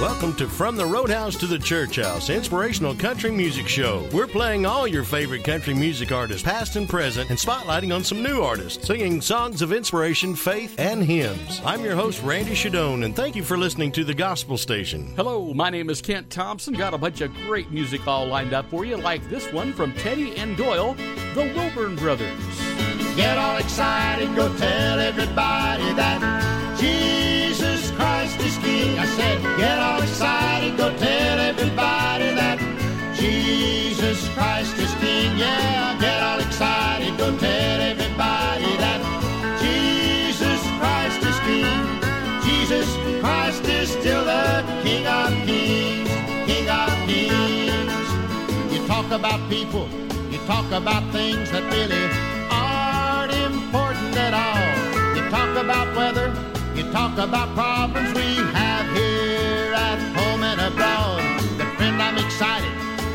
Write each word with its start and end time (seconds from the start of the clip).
Welcome 0.00 0.34
to 0.34 0.48
From 0.48 0.74
the 0.74 0.84
Roadhouse 0.84 1.36
to 1.36 1.46
the 1.46 1.58
Church 1.58 1.96
House, 1.96 2.28
inspirational 2.28 2.96
country 2.96 3.30
music 3.30 3.68
show. 3.68 4.06
We're 4.12 4.26
playing 4.26 4.66
all 4.66 4.88
your 4.88 5.04
favorite 5.04 5.44
country 5.44 5.72
music 5.72 6.10
artists, 6.10 6.42
past 6.42 6.74
and 6.74 6.88
present, 6.88 7.30
and 7.30 7.38
spotlighting 7.38 7.94
on 7.94 8.02
some 8.02 8.20
new 8.20 8.42
artists, 8.42 8.84
singing 8.84 9.20
songs 9.20 9.62
of 9.62 9.72
inspiration, 9.72 10.34
faith, 10.34 10.74
and 10.80 11.02
hymns. 11.04 11.62
I'm 11.64 11.84
your 11.84 11.94
host, 11.94 12.22
Randy 12.24 12.54
Shadoan, 12.54 13.04
and 13.04 13.14
thank 13.14 13.36
you 13.36 13.44
for 13.44 13.56
listening 13.56 13.92
to 13.92 14.02
the 14.02 14.14
Gospel 14.14 14.58
Station. 14.58 15.14
Hello, 15.14 15.54
my 15.54 15.70
name 15.70 15.88
is 15.88 16.02
Kent 16.02 16.28
Thompson. 16.28 16.74
Got 16.74 16.92
a 16.92 16.98
bunch 16.98 17.20
of 17.20 17.32
great 17.46 17.70
music 17.70 18.06
all 18.08 18.26
lined 18.26 18.52
up 18.52 18.68
for 18.70 18.84
you, 18.84 18.96
like 18.96 19.26
this 19.30 19.50
one 19.52 19.72
from 19.72 19.92
Teddy 19.92 20.36
and 20.36 20.56
Doyle, 20.56 20.94
the 21.34 21.52
Wilburn 21.54 21.94
Brothers. 21.94 22.36
Get 23.16 23.38
all 23.38 23.58
excited, 23.58 24.34
go 24.34 24.54
tell 24.56 24.98
everybody 24.98 25.92
that 25.94 26.76
Jesus 26.80 27.73
I 28.92 29.06
said, 29.16 29.40
get 29.56 29.78
all 29.78 30.02
excited, 30.02 30.76
go 30.76 30.88
tell 30.98 31.38
everybody 31.40 32.34
that 32.40 32.58
Jesus 33.16 34.28
Christ 34.36 34.76
is 34.78 34.92
King. 35.00 35.38
Yeah, 35.38 35.96
get 35.98 36.22
all 36.22 36.40
excited, 36.40 37.16
go 37.16 37.36
tell 37.38 37.80
everybody 37.80 38.70
that 38.84 39.00
Jesus 39.64 40.60
Christ 40.78 41.20
is 41.30 41.38
King. 41.48 41.80
Jesus 42.44 42.88
Christ 43.20 43.64
is 43.64 43.88
still 43.90 44.24
the 44.24 44.62
King 44.82 45.06
of 45.06 45.32
Kings, 45.48 46.10
King 46.44 46.68
of 46.68 46.92
Kings. 47.08 48.08
You 48.72 48.86
talk 48.86 49.10
about 49.10 49.40
people, 49.48 49.88
you 50.30 50.38
talk 50.46 50.70
about 50.72 51.10
things 51.10 51.50
that 51.52 51.64
really 51.72 52.04
aren't 52.52 53.32
important 53.32 54.14
at 54.16 54.34
all. 54.34 55.16
You 55.16 55.22
talk 55.30 55.56
about 55.56 55.96
weather, 55.96 56.28
you 56.76 56.84
talk 56.92 57.16
about 57.18 57.54
problems 57.54 58.12
we 58.14 58.34
have 58.52 58.63
I'm 62.16 62.24
excited 62.24 62.72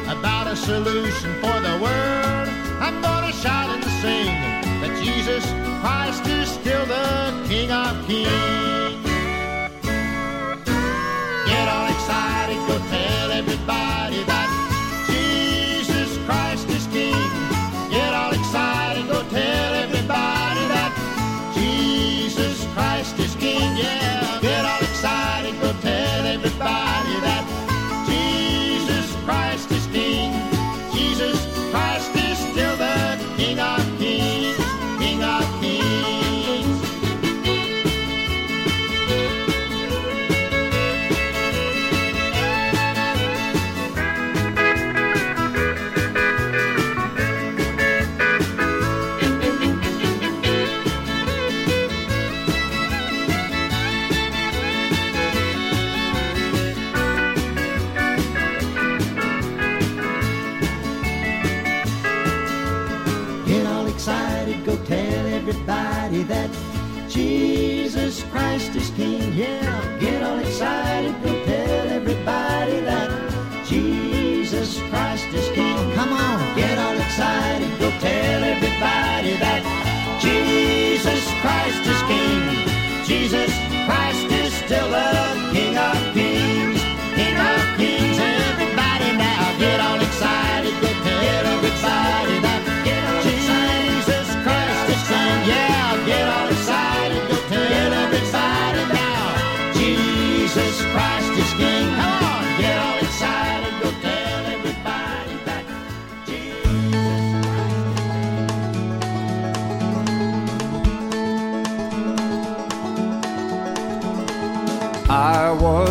about 0.09 0.47
a 0.47 0.57
solution 0.57 1.33
for 1.35 1.57
the 1.61 1.79
world. 1.81 2.49
I'm 2.81 3.01
gonna 3.01 3.31
shout 3.31 3.69
and 3.69 3.83
sing 4.01 4.25
that 4.81 5.01
Jesus 5.01 5.45
Christ 5.79 6.27
is 6.27 6.49
still 6.49 6.85
the 6.85 7.47
King 7.47 7.71
of 7.71 8.05
Kings. 8.07 8.68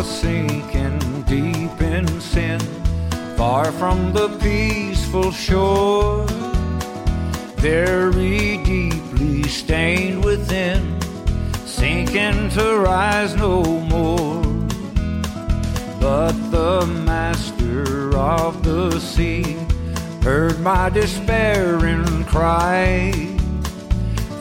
Sinking 0.03 0.99
deep 1.23 1.81
in 1.81 2.21
sin, 2.21 2.59
far 3.35 3.71
from 3.71 4.13
the 4.13 4.29
peaceful 4.39 5.31
shore, 5.31 6.25
very 7.57 8.57
deeply 8.63 9.43
stained 9.43 10.23
within, 10.23 10.99
sinking 11.65 12.49
to 12.51 12.79
rise 12.79 13.35
no 13.35 13.63
more. 13.63 14.41
But 15.99 16.31
the 16.51 16.85
master 16.85 18.15
of 18.17 18.63
the 18.63 18.99
sea 18.99 19.57
heard 20.23 20.59
my 20.61 20.89
despairing 20.89 22.23
cry. 22.25 23.11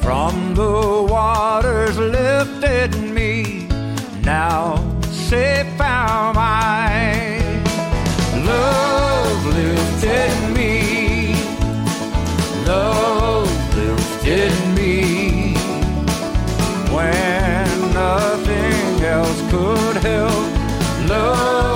From 0.03 0.55
the 0.55 1.07
waters 1.11 1.99
lifted 1.99 2.95
me, 2.97 3.67
now 4.23 4.88
safe 5.29 5.79
am 5.79 6.39
I. 6.39 7.39
Love 8.51 9.45
lifted 9.59 10.35
me, 10.57 11.35
love 12.65 13.51
lifted 13.77 14.55
me. 14.77 15.55
When 16.95 17.69
nothing 17.93 19.05
else 19.05 19.41
could 19.51 19.97
help, 20.03 20.49
love 21.11 21.68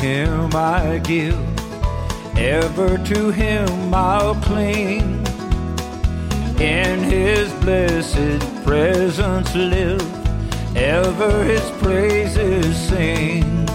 Him 0.00 0.54
I 0.54 0.98
give, 0.98 1.38
ever 2.38 2.98
to 2.98 3.30
Him 3.30 3.92
I'll 3.92 4.36
cling. 4.36 5.26
In 6.60 7.00
His 7.02 7.52
blessed 7.54 8.40
presence 8.64 9.52
live, 9.56 10.76
ever 10.76 11.42
His 11.42 11.68
praises 11.82 12.76
sing. 12.88 13.66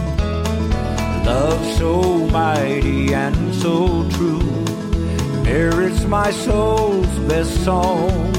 Love 1.26 1.66
so 1.78 2.28
mighty 2.30 3.14
and 3.14 3.54
so 3.56 4.10
true 4.12 4.64
merits 5.44 6.06
my 6.06 6.32
soul's 6.32 7.20
best 7.28 7.66
song. 7.66 8.34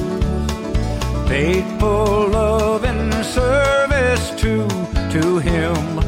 Faithful 1.29 2.29
love 2.29 2.85
and 2.85 3.13
service 3.25 4.31
to 4.41 4.67
to 5.13 5.39
Him 5.39 6.04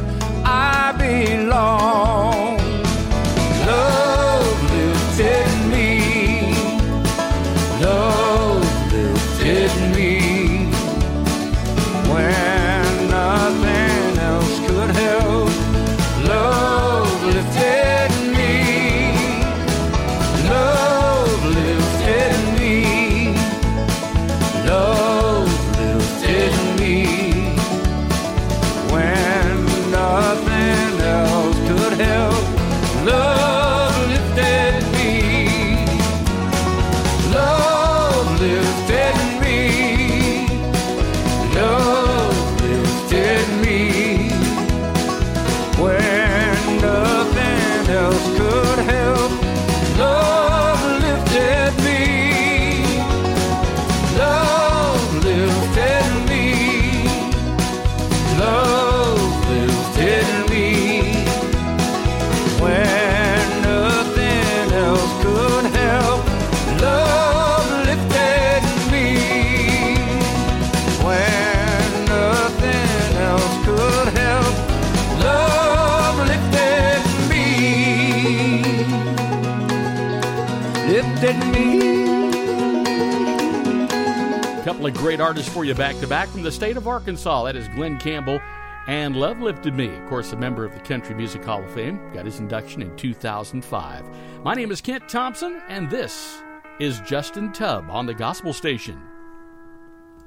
artists 85.27 85.53
for 85.53 85.65
you 85.65 85.75
back 85.75 85.99
to 85.99 86.07
back 86.07 86.29
from 86.29 86.41
the 86.41 86.49
state 86.49 86.77
of 86.77 86.87
Arkansas. 86.87 87.43
That 87.43 87.57
is 87.57 87.67
Glen 87.67 87.97
Campbell 87.97 88.39
and 88.87 89.13
Love 89.13 89.41
Lifted 89.41 89.73
Me. 89.73 89.93
Of 89.93 90.05
course, 90.05 90.31
a 90.31 90.37
member 90.37 90.63
of 90.63 90.73
the 90.73 90.79
Country 90.79 91.13
Music 91.15 91.43
Hall 91.43 91.61
of 91.61 91.69
Fame. 91.71 91.99
Got 92.13 92.23
his 92.23 92.39
induction 92.39 92.81
in 92.81 92.95
2005. 92.95 94.05
My 94.45 94.53
name 94.53 94.71
is 94.71 94.79
Kent 94.79 95.09
Thompson, 95.09 95.61
and 95.67 95.89
this 95.89 96.41
is 96.79 97.01
Justin 97.01 97.51
Tubb 97.51 97.89
on 97.89 98.05
the 98.05 98.13
Gospel 98.13 98.53
Station. 98.53 99.01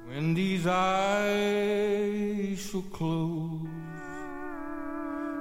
When 0.07 0.35
these 0.35 0.67
eyes 0.67 2.61
shall 2.61 2.83
close, 2.83 3.59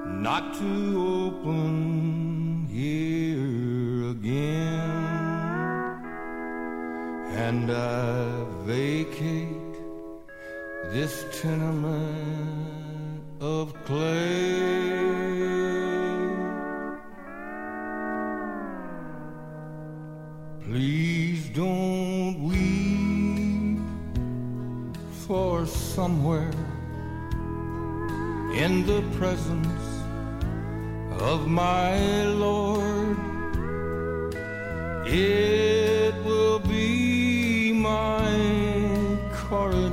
not 0.05 0.53
to 0.53 1.35
open 1.35 2.65
here 2.71 4.11
again, 4.11 5.18
and 7.47 7.71
I 7.71 8.43
vacate 8.65 9.75
this 10.93 11.13
tenement 11.41 13.23
of 13.39 13.73
clay. 13.85 14.59
Please 20.65 21.41
don't 21.61 22.33
weep 22.51 23.79
for 25.25 25.65
somewhere 25.65 26.51
in 28.63 28.85
the 28.91 29.01
presence 29.17 29.85
of 31.31 31.47
my 31.47 32.25
Lord. 32.45 33.17
It 35.07 36.13
will 36.25 36.59
be 36.59 37.08
my 37.89 39.17
coronation 39.31 39.88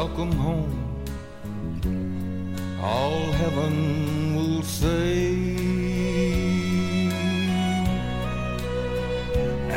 Welcome 0.00 0.30
home, 0.30 0.74
all 2.80 3.32
heaven 3.32 4.36
will 4.36 4.62
say. 4.62 5.34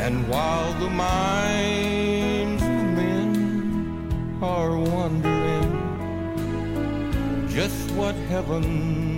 And 0.04 0.28
while 0.28 0.72
the 0.74 0.90
minds 0.90 2.62
of 2.62 2.84
men 3.00 4.38
are 4.40 4.76
wondering 4.78 5.70
just 7.48 7.90
what 7.90 8.14
heaven 8.30 9.11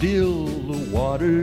stilled 0.00 0.72
the 0.72 0.96
water. 0.96 1.42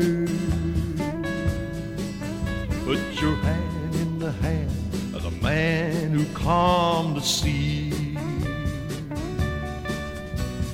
Put 2.85 2.99
your 3.21 3.35
hand 3.35 3.93
in 3.93 4.17
the 4.17 4.31
hand 4.31 4.71
of 5.13 5.21
the 5.21 5.37
man 5.43 6.09
who 6.09 6.25
calmed 6.33 7.17
the 7.17 7.21
sea. 7.21 8.17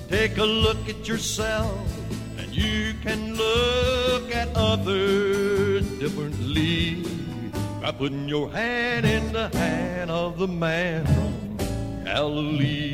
Take 0.07 0.37
a 0.37 0.45
look 0.45 0.87
at 0.87 1.09
yourself, 1.09 1.77
and 2.37 2.55
you 2.55 2.93
can 3.03 3.35
look 3.35 4.33
at 4.33 4.47
others 4.55 5.85
differently 5.99 7.03
by 7.81 7.91
putting 7.91 8.29
your 8.29 8.49
hand 8.49 9.05
in 9.05 9.33
the 9.33 9.49
hand 9.57 10.09
of 10.09 10.37
the 10.39 10.47
man 10.47 11.05
from 11.05 12.05
Galilee. 12.05 12.92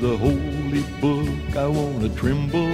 The 0.00 0.16
holy 0.16 0.82
book, 1.00 1.56
I 1.56 1.66
want 1.66 2.02
to 2.02 2.08
tremble. 2.10 2.72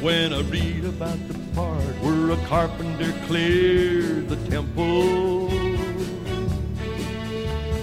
When 0.00 0.32
I 0.32 0.40
read 0.42 0.84
about 0.84 1.18
the 1.26 1.38
part 1.54 1.94
where 2.02 2.30
a 2.30 2.36
carpenter 2.46 3.12
cleared 3.26 4.28
the 4.28 4.36
temple, 4.48 5.48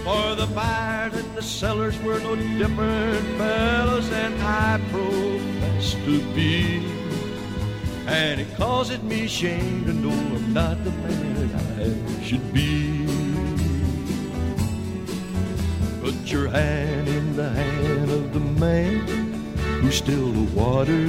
For 0.05 0.35
the 0.35 0.45
buyers 0.53 1.15
and 1.15 1.35
the 1.35 1.41
sellers 1.41 1.99
were 2.03 2.19
no 2.19 2.35
different 2.35 3.25
fellows 3.39 4.09
than 4.09 4.39
I 4.39 4.79
profess 4.91 5.93
to 6.05 6.21
be. 6.33 6.85
And 8.07 8.39
it 8.39 8.55
causes 8.55 9.01
me 9.01 9.27
shame 9.27 9.83
to 9.85 9.93
know 9.93 10.11
I'm 10.11 10.53
not 10.53 10.83
the 10.83 10.91
man 10.91 11.49
I 11.55 12.23
should 12.23 12.53
be. 12.53 13.14
Put 16.05 16.31
your 16.31 16.49
hand 16.49 17.07
in 17.07 17.35
the 17.35 17.49
hand 17.49 18.11
of 18.11 18.31
the 18.31 18.39
man 18.39 19.07
who 19.81 19.89
still 19.89 20.31
the 20.31 20.47
water. 20.53 21.07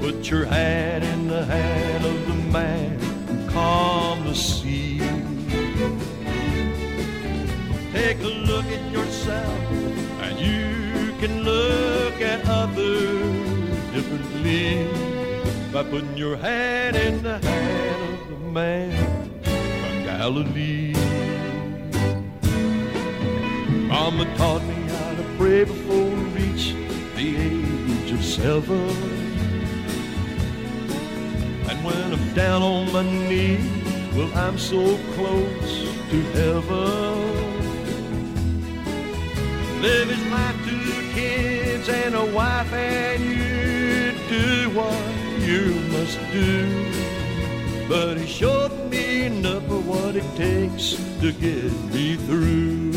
Put 0.00 0.30
your 0.30 0.46
hand 0.46 1.04
in 1.04 1.28
the 1.28 1.44
hand 1.44 2.06
of 2.06 2.26
the 2.26 2.42
man 2.50 2.98
who 3.28 3.50
calmed 3.50 4.24
the 4.26 4.34
sea. 4.34 5.00
Take 7.92 8.20
a 8.22 8.32
look 8.48 8.64
at 8.64 8.90
yourself, 8.90 9.70
and 10.22 10.40
you 10.40 11.12
can 11.20 11.42
look 11.42 12.18
at 12.22 12.40
others 12.48 13.92
differently 13.92 14.88
by 15.70 15.82
putting 15.82 16.16
your 16.16 16.38
hand 16.38 16.96
in 16.96 17.22
the 17.22 17.38
hand 17.40 18.22
of 18.22 18.28
the 18.30 18.46
man 18.46 19.40
from 19.42 20.02
Galilee. 20.04 20.94
Mama 24.10 24.36
taught 24.36 24.62
me 24.64 24.74
how 24.74 25.14
to 25.14 25.22
pray 25.38 25.62
before 25.62 26.04
we 26.04 26.22
reach 26.42 26.74
the 27.14 27.36
age 27.36 28.10
of 28.10 28.24
seven. 28.24 28.90
And 31.68 31.84
when 31.84 32.12
I'm 32.14 32.34
down 32.34 32.60
on 32.60 32.92
my 32.92 33.04
knees, 33.04 33.64
well, 34.16 34.32
I'm 34.34 34.58
so 34.58 34.98
close 35.14 35.72
to 36.10 36.22
heaven. 36.34 37.20
Live 39.80 40.08
his 40.08 40.26
life 40.32 40.56
to 40.66 41.14
kids 41.14 41.88
and 41.88 42.16
a 42.16 42.26
wife, 42.34 42.72
and 42.72 43.22
you 43.22 44.10
do 44.28 44.70
what 44.70 45.06
you 45.38 45.76
must 45.92 46.18
do. 46.32 47.86
But 47.88 48.18
he 48.18 48.26
showed 48.26 48.90
me 48.90 49.26
enough 49.26 49.70
of 49.70 49.86
what 49.86 50.16
it 50.16 50.26
takes 50.34 50.96
to 51.20 51.30
get 51.30 51.72
me 51.94 52.16
through. 52.16 52.89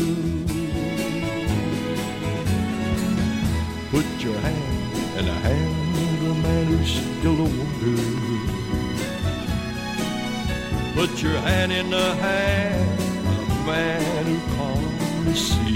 Put 10.94 11.20
your 11.20 11.36
hand 11.38 11.72
in 11.72 11.90
the 11.90 12.14
hand 12.14 13.00
of 13.26 13.48
the 13.48 13.54
man 13.66 14.24
who 14.26 14.38
calmed 14.56 15.26
the 15.26 15.34
sea. 15.34 15.74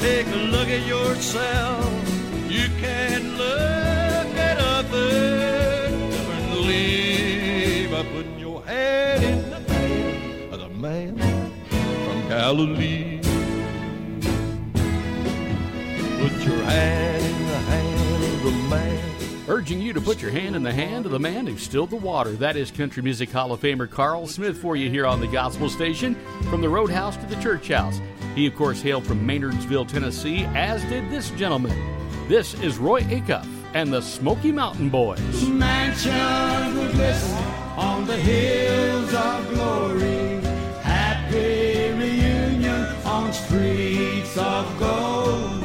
Take 0.00 0.26
a 0.26 0.42
look 0.50 0.68
at 0.68 0.86
yourself. 0.86 1.92
You 2.48 2.68
can 2.80 3.36
look 3.36 4.36
at 4.36 4.56
others 4.58 5.92
differently 6.14 7.86
by 7.88 8.02
putting 8.04 8.38
your 8.38 8.62
hand 8.62 9.22
in 9.24 9.50
the 9.50 9.60
hand 9.72 10.54
of 10.54 10.60
the 10.60 10.68
man 10.70 11.18
from 12.06 12.28
Galilee. 12.28 13.20
Put 16.20 16.44
your 16.46 16.62
hand 16.64 17.22
in 17.22 17.46
the 17.46 17.58
hand 17.70 18.24
of 18.24 18.42
the 18.44 18.52
man. 18.70 19.11
Urging 19.52 19.82
you 19.82 19.92
to 19.92 20.00
put 20.00 20.22
your 20.22 20.30
hand 20.30 20.56
in 20.56 20.62
the 20.62 20.72
hand 20.72 21.04
of 21.04 21.12
the 21.12 21.18
man 21.18 21.46
who 21.46 21.58
stilled 21.58 21.90
the 21.90 21.96
water. 21.96 22.32
That 22.32 22.56
is 22.56 22.70
Country 22.70 23.02
Music 23.02 23.30
Hall 23.30 23.52
of 23.52 23.60
Famer 23.60 23.88
Carl 23.88 24.26
Smith 24.26 24.56
for 24.56 24.76
you 24.76 24.88
here 24.88 25.04
on 25.04 25.20
the 25.20 25.26
Gospel 25.26 25.68
Station, 25.68 26.16
from 26.48 26.62
the 26.62 26.70
Roadhouse 26.70 27.18
to 27.18 27.26
the 27.26 27.36
Church 27.36 27.68
House. 27.68 28.00
He, 28.34 28.46
of 28.46 28.56
course, 28.56 28.80
hailed 28.80 29.04
from 29.06 29.28
Maynardsville, 29.28 29.86
Tennessee, 29.86 30.46
as 30.54 30.82
did 30.84 31.10
this 31.10 31.28
gentleman. 31.32 31.76
This 32.28 32.54
is 32.62 32.78
Roy 32.78 33.02
Acuff 33.02 33.46
and 33.74 33.92
the 33.92 34.00
Smoky 34.00 34.52
Mountain 34.52 34.88
Boys. 34.88 35.46
Mansions 35.46 36.74
will 36.74 36.90
glisten 36.92 37.44
on 37.76 38.06
the 38.06 38.16
hills 38.16 39.12
of 39.12 39.50
glory. 39.50 40.40
Happy 40.80 41.90
reunion 41.92 42.86
on 43.04 43.30
streets 43.34 44.34
of 44.38 44.78
gold. 44.78 45.61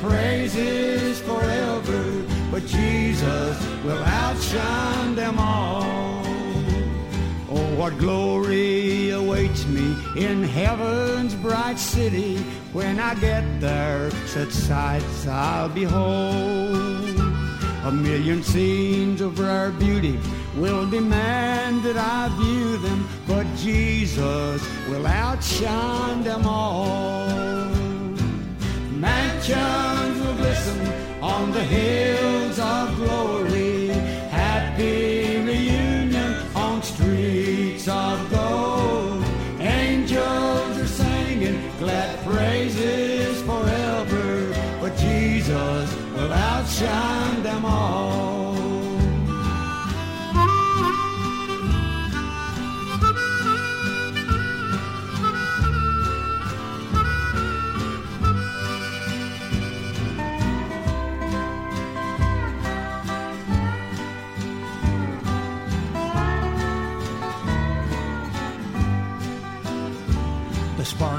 Praises 0.00 1.20
forever. 1.20 2.24
But 2.50 2.66
Jesus 2.66 3.56
will 3.84 4.02
outshine 4.02 5.14
them 5.14 5.38
all. 5.38 6.22
Oh, 7.50 7.74
what 7.76 7.96
glory 7.98 9.10
awaits 9.10 9.66
me 9.66 9.96
in 10.16 10.42
heaven's 10.42 11.34
bright 11.34 11.78
city. 11.78 12.36
When 12.72 13.00
I 13.00 13.14
get 13.14 13.60
there, 13.60 14.10
such 14.26 14.50
sights 14.50 15.26
I'll 15.26 15.68
behold. 15.68 17.18
A 17.84 17.92
million 17.92 18.42
scenes 18.42 19.20
of 19.20 19.38
rare 19.38 19.70
beauty 19.70 20.18
will 20.56 20.88
demand 20.90 21.82
that 21.84 21.96
I 21.96 22.28
view 22.36 22.76
them, 22.78 23.08
but 23.26 23.46
Jesus 23.56 24.60
will 24.88 25.06
outshine 25.06 26.22
them 26.24 26.44
all. 26.44 27.77
Mansions 28.98 30.20
will 30.20 30.34
glisten 30.34 30.80
on 31.22 31.52
the 31.52 31.62
hills 31.62 32.58
of 32.58 32.96
glory. 32.96 33.77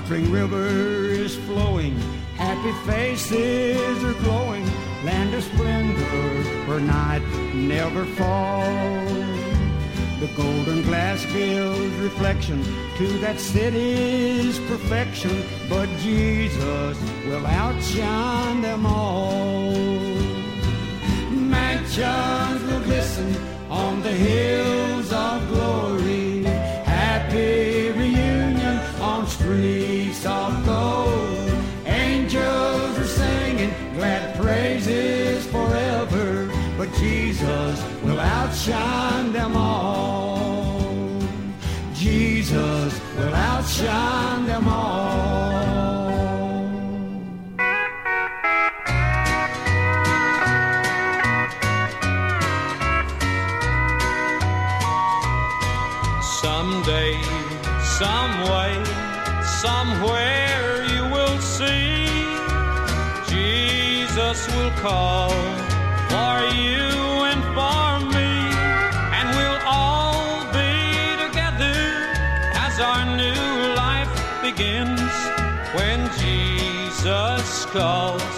The 0.09 0.15
sparkling 0.15 0.31
river 0.31 0.65
is 0.65 1.35
flowing, 1.35 1.95
happy 2.33 2.71
faces 2.89 4.03
are 4.03 4.13
glowing, 4.23 4.65
land 5.05 5.35
of 5.35 5.43
splendor 5.43 6.01
where 6.67 6.79
night 6.79 7.21
never 7.53 8.05
falls. 8.05 9.07
The 10.19 10.31
golden 10.35 10.81
glass 10.81 11.23
gives 11.25 11.95
reflection 11.97 12.63
to 12.97 13.07
that 13.19 13.39
city's 13.39 14.57
perfection, 14.61 15.43
but 15.69 15.87
Jesus 15.99 16.97
will 17.27 17.45
outshine 17.45 18.61
them 18.61 18.87
all. 18.87 19.75
Mansions 21.29 22.63
will 22.63 22.81
glisten 22.81 23.35
on 23.69 24.01
the 24.01 24.11
hills 24.11 25.13
of 25.13 25.47
glory. 25.49 26.45
Happy 26.85 27.91
reunion 27.91 28.79
on 28.99 29.27
streets 29.27 29.78
but 36.79 36.93
Jesus 36.93 37.83
will 38.03 38.21
outshine 38.21 39.33
them 39.33 39.53
all. 39.57 41.21
Jesus 41.93 43.01
will 43.17 43.35
outshine 43.35 44.45
them 44.45 44.65
all. 44.65 45.48
Jesus 77.71 78.28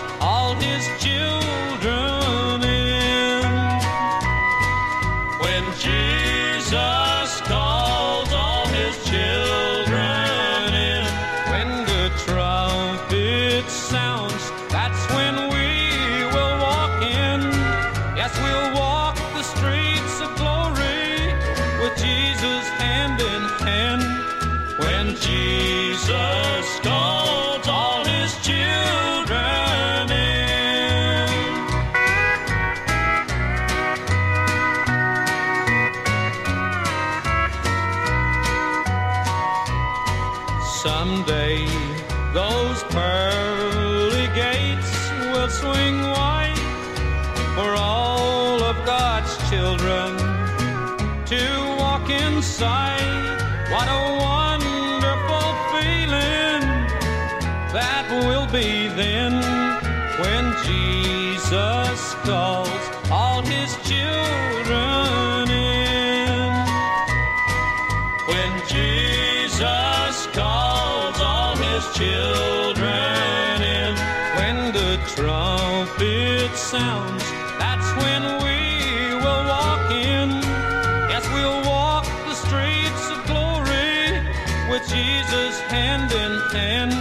What 53.71 53.87
a 53.87 54.03
wonderful 54.19 55.47
feeling 55.71 56.63
that 57.71 58.05
will 58.27 58.45
be 58.47 58.89
then 58.89 59.31
when 60.19 60.43
Jesus 60.67 62.15
calls 62.25 62.83
all 63.09 63.41
his 63.41 63.71
children 63.87 65.47
in. 65.49 66.51
When 68.27 68.51
Jesus 68.67 70.27
calls 70.35 71.17
all 71.21 71.55
his 71.55 71.85
children 71.95 73.61
in, 73.63 73.95
when 74.35 74.73
the 74.73 74.99
trumpet 75.15 76.51
sounds, 76.57 77.23
with 85.31 85.41
Jesus 85.41 85.59
hand 85.61 86.11
in 86.11 86.39
hand. 86.51 86.93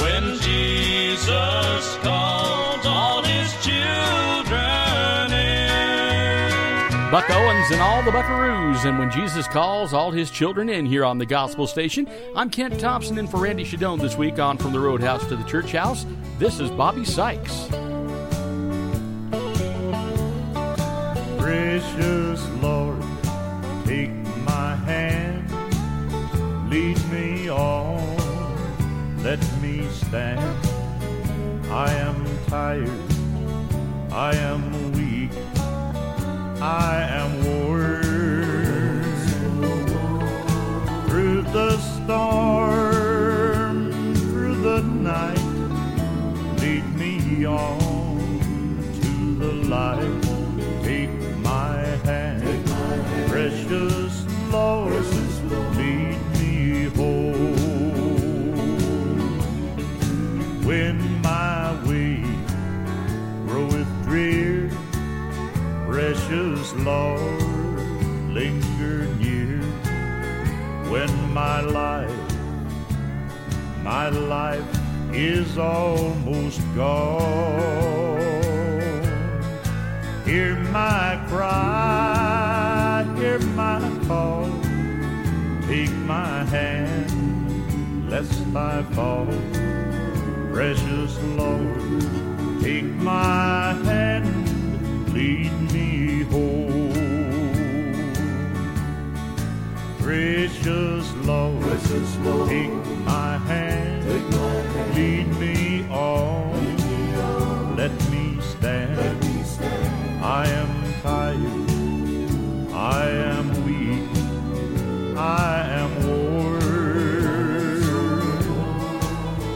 When 0.00 0.38
Jesus 0.40 1.96
calls 2.02 2.86
all 2.86 3.22
his 3.22 3.52
children 3.64 5.32
in. 5.32 7.10
Buck 7.10 7.28
Owens 7.30 7.70
and 7.70 7.80
all 7.80 8.02
the 8.02 8.10
Buckaroos, 8.10 8.84
and 8.84 8.98
when 8.98 9.10
Jesus 9.10 9.46
calls 9.48 9.92
all 9.92 10.10
his 10.10 10.30
children 10.30 10.68
in 10.68 10.86
here 10.86 11.04
on 11.04 11.18
the 11.18 11.26
Gospel 11.26 11.66
Station. 11.66 12.08
I'm 12.36 12.50
Kent 12.50 12.78
Thompson, 12.80 13.18
and 13.18 13.30
for 13.30 13.38
Randy 13.38 13.64
Shadoan 13.64 14.00
this 14.00 14.16
week 14.16 14.38
on 14.38 14.58
From 14.58 14.72
the 14.72 14.80
Roadhouse 14.80 15.26
to 15.28 15.36
the 15.36 15.44
Church 15.44 15.72
House, 15.72 16.06
this 16.38 16.60
is 16.60 16.70
Bobby 16.70 17.04
Sykes. 17.04 17.68
Precious 21.38 22.48
Lord, 22.60 23.02
take 23.84 24.10
my 24.44 24.74
hand, 24.76 25.50
lead 26.70 26.98
me 27.10 27.37
let 29.22 29.40
me 29.62 29.88
stand. 29.88 30.40
I 31.70 31.90
am 31.92 32.26
tired, 32.46 32.90
I 34.12 34.34
am 34.36 34.92
weak, 34.92 35.30
I 36.60 37.06
am 37.10 37.44
worn. 37.44 38.02
Through 41.08 41.42
the 41.42 41.78
storm, 41.78 43.92
through 44.14 44.56
the 44.62 44.82
night, 44.82 45.38
lead 46.60 46.84
me 46.96 47.46
on 47.46 47.78
to 49.00 49.34
the 49.36 49.52
light. 49.68 50.22
Take 50.82 51.17
precious 66.68 66.84
Lord, 66.84 67.42
linger 68.30 69.06
near. 69.18 69.60
When 70.90 71.32
my 71.32 71.60
life, 71.60 72.10
my 73.82 74.08
life 74.08 74.64
is 75.12 75.58
almost 75.58 76.60
gone. 76.74 78.18
Hear 80.24 80.56
my 80.56 81.18
cry, 81.28 83.06
hear 83.16 83.38
my 83.54 83.80
call. 84.06 84.50
Take 85.66 85.94
my 86.06 86.44
hand, 86.44 88.10
lest 88.10 88.32
I 88.54 88.82
fall. 88.94 89.26
Precious 90.52 91.18
Lord, 91.36 92.60
take 92.60 92.84
my 92.84 93.74
hand, 93.84 94.47
lead 95.18 95.52
me 95.72 96.22
home. 96.34 96.92
Precious 99.98 101.06
Lord, 101.30 101.80
take 102.48 102.78
my 103.04 103.32
hand, 103.50 104.04
lead 104.94 105.28
me 105.42 105.84
on, 105.90 106.54
let 107.76 107.94
me 108.12 108.24
stand. 108.52 108.96
I 110.22 110.46
am 110.60 110.72
tired, 111.02 111.70
I 112.72 113.04
am 113.36 113.46
weak, 113.66 114.08
I 115.16 115.52
am 115.82 115.90
worn. 116.06 116.60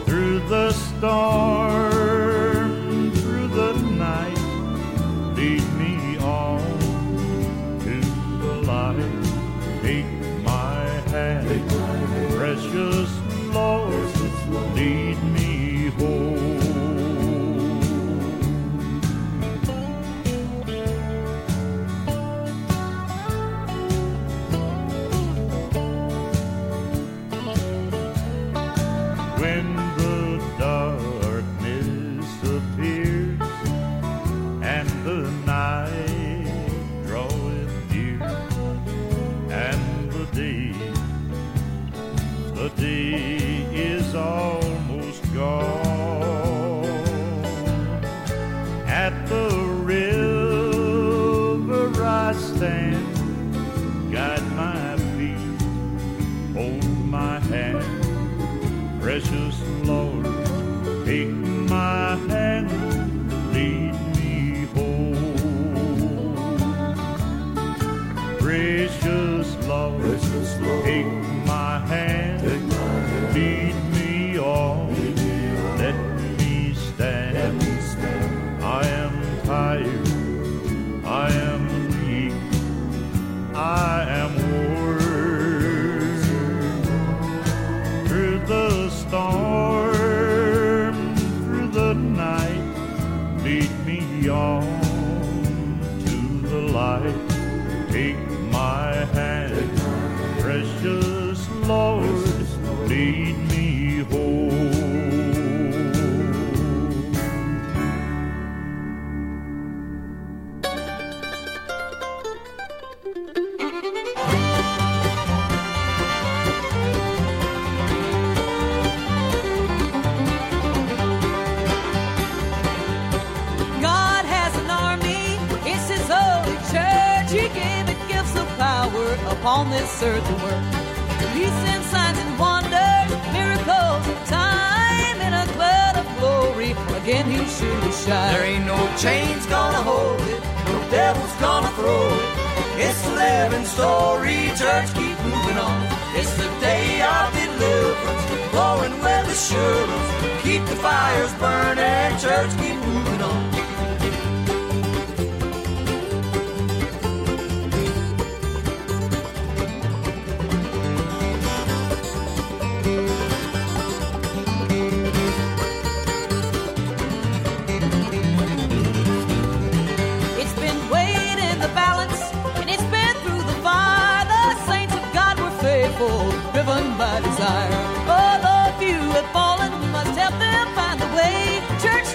Through 0.07 0.39
the 0.53 0.71
storm, 0.73 1.52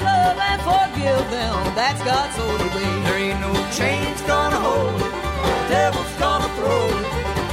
Love 0.01 0.39
and 0.39 0.61
forgive 0.63 1.31
them, 1.31 1.75
that's 1.75 2.03
God's 2.05 2.37
holy 2.37 2.69
way. 2.77 2.91
There 3.05 3.19
ain't 3.19 3.41
no 3.41 3.53
chains 3.73 4.21
gonna 4.23 4.61
hold 4.61 5.01
it, 5.01 5.15
no 5.45 5.55
devil's 5.69 6.15
gonna 6.19 6.49
throw 6.57 6.87
it. 6.99 7.07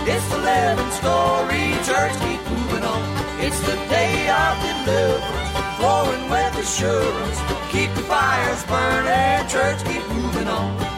It's 0.08 0.28
the 0.30 0.38
living 0.38 0.92
story, 1.02 1.66
church, 1.90 2.16
keep 2.22 2.42
moving 2.50 2.84
on. 2.84 3.02
It's 3.42 3.60
the 3.62 3.76
day 3.90 4.30
of 4.30 4.54
deliverance, 4.62 5.52
flowing 5.78 6.30
with 6.30 6.56
assurance. 6.64 7.40
Keep 7.72 7.94
the 7.96 8.04
fires 8.04 8.64
burning, 8.66 9.48
church, 9.50 9.84
keep 9.84 10.08
moving 10.10 10.48
on. 10.48 10.95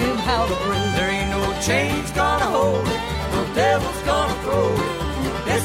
Him 0.00 0.16
how 0.16 0.46
to 0.46 0.56
pray. 0.64 0.86
There 0.96 1.10
ain't 1.10 1.30
no 1.30 1.44
chains 1.60 2.10
gonna 2.12 2.48
hold 2.56 2.86
it, 2.86 3.02
no 3.34 3.42
devil's 3.54 4.02
gonna 4.02 4.42
throw 4.42 4.74
it. 4.74 5.00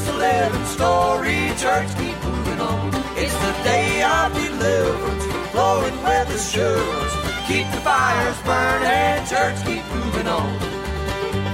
The 0.05 0.13
living 0.13 0.65
story, 0.65 1.39
church, 1.57 1.89
keep 1.97 2.17
moving 2.23 2.59
on. 2.59 2.89
It's 3.17 3.33
the 3.45 3.53
day 3.63 4.03
of 4.03 4.33
deliverance, 4.33 5.25
flowing 5.51 5.97
with 6.03 6.35
assurance. 6.37 7.13
Keep 7.47 7.65
the 7.71 7.81
fires 7.81 8.39
burning, 8.45 9.25
church, 9.25 9.57
keep 9.65 9.83
moving 9.95 10.27
on. 10.27 10.51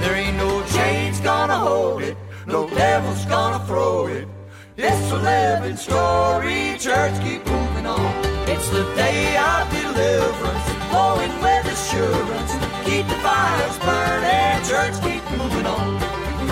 There 0.02 0.14
ain't 0.14 0.36
no 0.36 0.62
chains 0.76 1.20
gonna 1.20 1.56
hold 1.56 2.02
it, 2.02 2.16
no 2.46 2.68
devil's 2.68 3.24
gonna 3.26 3.64
throw 3.66 4.06
it. 4.06 4.28
The 4.76 5.18
living 5.18 5.76
story, 5.76 6.76
church, 6.78 7.14
keep 7.22 7.46
moving 7.46 7.86
on. 7.86 8.12
It's 8.48 8.68
the 8.70 8.84
day 8.96 9.36
of 9.36 9.70
deliverance, 9.70 10.66
flowing 10.90 11.34
with 11.44 11.66
assurance. 11.74 12.71
Keep 12.92 13.08
the 13.08 13.14
fires 13.14 13.78
burning, 13.78 14.62
church, 14.68 14.92
keep 15.02 15.24
moving 15.38 15.64
on. 15.64 15.98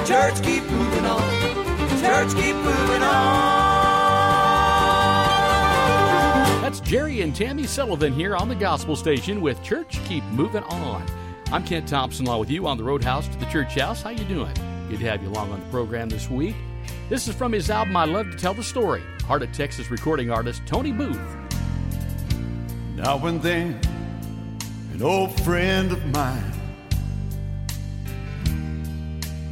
Church, 0.06 0.42
keep 0.42 0.62
moving 0.70 1.04
on. 1.04 1.20
Church, 2.00 2.34
keep 2.34 2.56
moving 2.56 3.02
on. 3.02 3.42
That's 6.62 6.80
Jerry 6.80 7.20
and 7.20 7.36
Tammy 7.36 7.66
Sullivan 7.66 8.14
here 8.14 8.34
on 8.34 8.48
the 8.48 8.54
Gospel 8.54 8.96
Station 8.96 9.42
with 9.42 9.62
Church 9.62 10.02
Keep 10.06 10.24
Moving 10.32 10.62
On. 10.62 11.04
I'm 11.52 11.62
Kent 11.62 11.86
Thompson 11.86 12.26
along 12.26 12.40
with 12.40 12.50
you 12.50 12.66
on 12.66 12.78
the 12.78 12.84
Roadhouse 12.84 13.28
to 13.28 13.36
the 13.38 13.44
Church 13.46 13.74
House. 13.74 14.00
How 14.00 14.08
you 14.08 14.24
doing? 14.24 14.54
Good 14.88 15.00
to 15.00 15.10
have 15.10 15.22
you 15.22 15.28
along 15.28 15.52
on 15.52 15.60
the 15.60 15.66
program 15.66 16.08
this 16.08 16.30
week. 16.30 16.56
This 17.10 17.28
is 17.28 17.34
from 17.34 17.52
his 17.52 17.68
album 17.68 17.94
I 17.98 18.06
Love 18.06 18.30
to 18.30 18.38
Tell 18.38 18.54
the 18.54 18.64
Story. 18.64 19.02
Heart 19.26 19.42
of 19.42 19.52
Texas 19.52 19.90
recording 19.90 20.30
artist 20.30 20.62
Tony 20.64 20.90
Booth. 20.90 21.20
Now 22.96 23.26
and 23.26 23.42
then, 23.42 23.78
an 25.00 25.06
old 25.06 25.40
friend 25.44 25.92
of 25.92 26.06
mine 26.12 26.52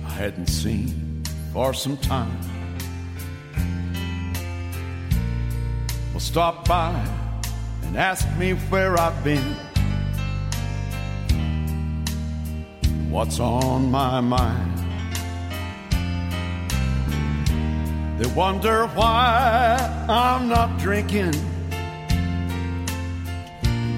I 0.04 0.10
hadn't 0.10 0.48
seen 0.48 1.22
for 1.54 1.72
some 1.72 1.96
time. 1.96 2.38
Will 6.12 6.20
stop 6.20 6.68
by 6.68 6.92
and 7.84 7.96
ask 7.96 8.28
me 8.36 8.52
where 8.68 9.00
I've 9.00 9.24
been, 9.24 9.54
what's 13.08 13.40
on 13.40 13.90
my 13.90 14.20
mind. 14.20 14.76
They 18.18 18.26
wonder 18.34 18.86
why 18.88 19.78
I'm 20.10 20.50
not 20.50 20.78
drinking. 20.78 21.32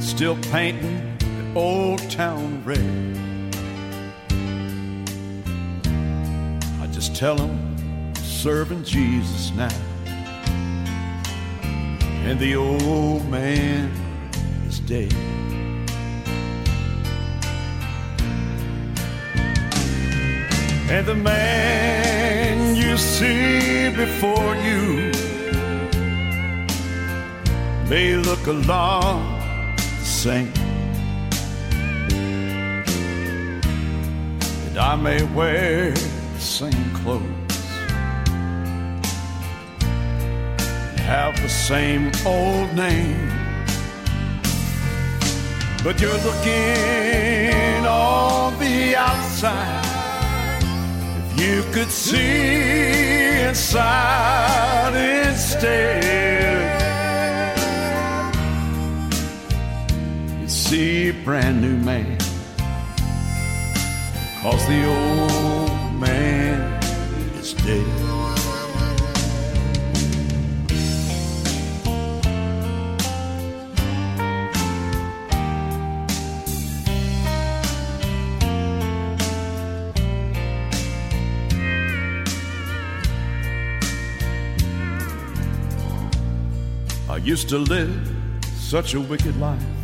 Still 0.00 0.36
painting 0.52 1.09
old 1.54 2.08
town 2.10 2.62
red. 2.64 2.78
I 6.80 6.86
just 6.92 7.16
tell 7.16 7.36
them 7.36 8.14
serving 8.16 8.84
Jesus 8.84 9.52
now, 9.52 9.68
and 12.24 12.38
the 12.38 12.54
old 12.54 13.28
man 13.28 13.90
is 14.68 14.80
dead. 14.80 15.12
And 20.90 21.06
the 21.06 21.14
man 21.14 22.74
you 22.76 22.96
see 22.96 23.90
before 23.94 24.56
you 24.56 25.12
may 27.88 28.16
look 28.16 28.46
a 28.46 28.52
lot 28.52 29.38
the 29.76 30.04
same. 30.04 30.59
I 34.80 34.96
may 34.96 35.22
wear 35.34 35.90
the 35.92 36.40
same 36.40 36.90
clothes, 36.94 37.22
and 39.82 41.00
have 41.00 41.40
the 41.42 41.48
same 41.50 42.10
old 42.24 42.74
name. 42.74 43.28
But 45.84 46.00
you're 46.00 46.22
looking 46.28 47.86
on 47.86 48.58
the 48.58 48.96
outside. 48.96 49.84
If 51.26 51.40
you 51.40 51.62
could 51.74 51.90
see 51.90 53.40
inside 53.48 54.94
instead. 55.28 56.02
You'd 60.40 60.50
see 60.50 61.08
a 61.10 61.12
brand 61.12 61.60
new 61.60 61.76
man. 61.76 62.19
Cause 64.42 64.66
the 64.66 64.86
old 64.86 66.00
man 66.00 66.82
is 67.34 67.52
dead. 67.52 67.84
I 87.10 87.16
used 87.18 87.50
to 87.50 87.58
live 87.58 88.08
such 88.56 88.94
a 88.94 89.00
wicked 89.00 89.38
life. 89.38 89.79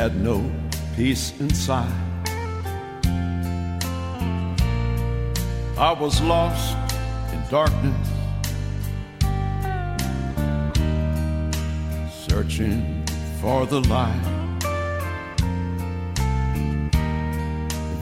Had 0.00 0.16
no 0.16 0.40
peace 0.96 1.38
inside. 1.40 1.92
I 5.76 5.92
was 5.92 6.22
lost 6.22 6.74
in 7.34 7.40
darkness, 7.50 8.08
searching 12.26 13.04
for 13.42 13.66
the 13.66 13.80
light. 13.90 14.24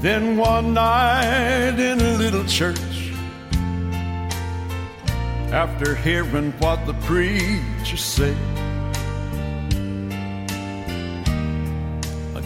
Then 0.00 0.36
one 0.36 0.74
night 0.74 1.80
in 1.80 2.00
a 2.00 2.16
little 2.16 2.44
church, 2.44 3.10
after 5.50 5.96
hearing 5.96 6.52
what 6.60 6.86
the 6.86 6.94
preacher 7.08 7.96
said, 7.96 8.38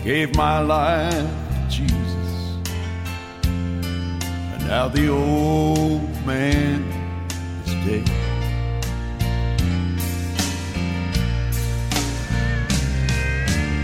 gave 0.03 0.35
my 0.35 0.59
life 0.59 1.15
to 1.15 1.69
Jesus. 1.69 2.57
And 4.13 4.67
now 4.67 4.89
the 4.89 5.09
old 5.09 6.03
man 6.27 6.83
is 7.65 7.75
dead. 7.87 8.11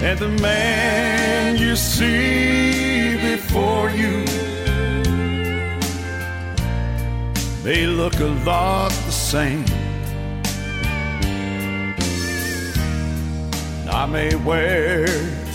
And 0.03 0.19
the 0.19 0.29
man 0.43 1.57
you 1.57 1.77
see 1.77 3.17
before 3.17 3.91
you 3.91 4.25
may 7.65 7.87
look 7.87 8.19
a 8.19 8.33
lot 8.45 8.91
the 8.91 9.13
same. 9.13 9.65
I 13.91 14.07
may 14.07 14.35
wear 14.35 15.07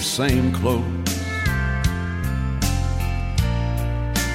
same 0.04 0.52
clothes 0.54 0.84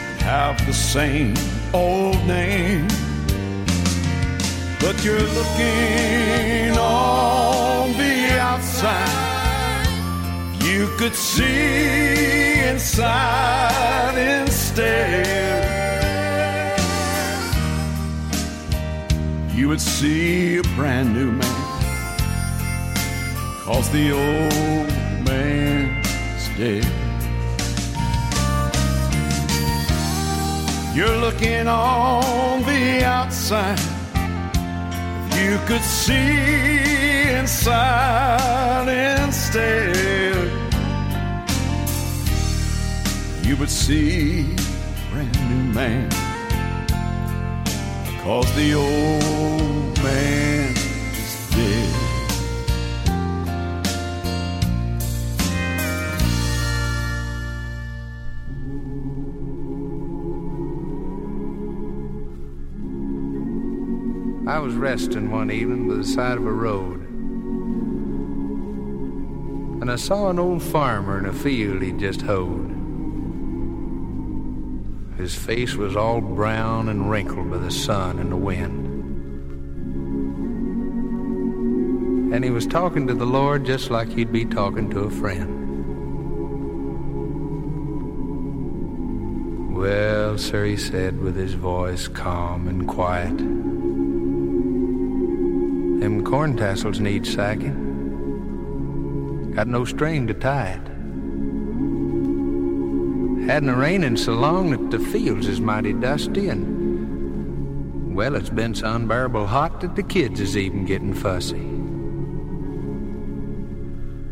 and 0.09 0.21
have 0.23 0.57
the 0.67 0.73
same 0.73 1.35
old 1.73 2.17
name, 2.27 2.89
but 4.81 5.05
you're 5.05 5.29
looking 5.39 6.77
on 6.79 7.93
the 7.93 8.39
outside. 8.41 9.87
You 10.65 10.89
could 10.99 11.15
see 11.15 12.61
inside 12.69 14.17
instead. 14.17 15.69
you 19.59 19.67
would 19.67 19.81
see 19.81 20.57
a 20.57 20.63
brand 20.77 21.13
new 21.13 21.33
man. 21.33 21.65
Cause 23.65 23.91
the 23.91 24.13
old 24.13 24.98
dead. 26.59 26.85
You're 30.95 31.19
looking 31.19 31.69
on 31.69 32.63
the 32.65 33.05
outside. 33.05 33.79
You 35.39 35.57
could 35.67 35.83
see 35.83 37.31
inside 37.39 38.89
instead, 38.89 40.51
you 43.45 43.57
would 43.57 43.71
see 43.71 44.41
a 44.41 45.13
brand 45.13 45.37
new 45.51 45.73
man. 45.73 46.11
Cause 48.25 48.53
the 48.57 48.75
old 48.75 50.03
man 50.03 50.48
I 64.59 64.61
was 64.61 64.75
resting 64.75 65.31
one 65.31 65.53
evening 65.53 65.87
by 65.87 65.95
the 65.95 66.05
side 66.05 66.37
of 66.37 66.45
a 66.45 66.53
road. 66.53 67.09
And 69.81 69.89
I 69.89 69.95
saw 69.95 70.31
an 70.31 70.41
old 70.41 70.65
farmer 70.65 71.17
in 71.17 71.27
a 71.27 71.33
field 71.33 71.81
he'd 71.81 72.01
just 72.01 72.23
hoed. 72.23 72.69
His 75.17 75.33
face 75.33 75.77
was 75.77 75.95
all 75.95 76.21
brown 76.21 76.89
and 76.89 77.09
wrinkled 77.09 77.53
by 77.53 77.59
the 77.59 77.71
sun 77.71 78.19
and 78.19 78.33
the 78.33 78.37
wind. 78.37 78.87
And 82.35 82.43
he 82.43 82.51
was 82.51 82.67
talking 82.67 83.07
to 83.07 83.15
the 83.15 83.25
Lord 83.25 83.65
just 83.65 83.93
like 83.93 84.09
he'd 84.09 84.33
be 84.33 84.45
talking 84.45 84.91
to 84.91 85.03
a 85.03 85.11
friend. 85.11 85.55
Well, 89.77 90.37
sir, 90.37 90.65
he 90.65 90.77
said 90.77 91.21
with 91.21 91.37
his 91.37 91.55
voice 91.55 92.09
calm 92.09 92.67
and 92.67 92.89
quiet, 92.89 93.41
them 96.01 96.25
corn 96.25 96.57
tassels 96.57 97.01
need 97.01 97.27
sacking. 97.27 97.87
Got 99.55 99.69
no 99.69 99.85
string 99.85 100.27
to 100.29 100.35
tie 100.35 100.81
it. 100.81 100.89
Hadn't 103.49 103.71
a 103.71 103.77
raining 103.77 104.17
so 104.17 104.35
long 104.35 104.71
that 104.71 104.91
the 104.91 105.05
fields 105.05 105.49
is 105.49 105.61
mighty 105.61 105.93
dusty 105.93 106.49
and 106.49 106.79
well, 108.15 108.35
it's 108.35 108.51
been 108.51 108.75
so 108.75 108.95
unbearable 108.95 109.47
hot 109.47 109.81
that 109.81 109.95
the 109.95 110.03
kids 110.03 110.41
is 110.41 110.57
even 110.57 110.85
getting 110.85 111.15
fussy. 111.15 111.61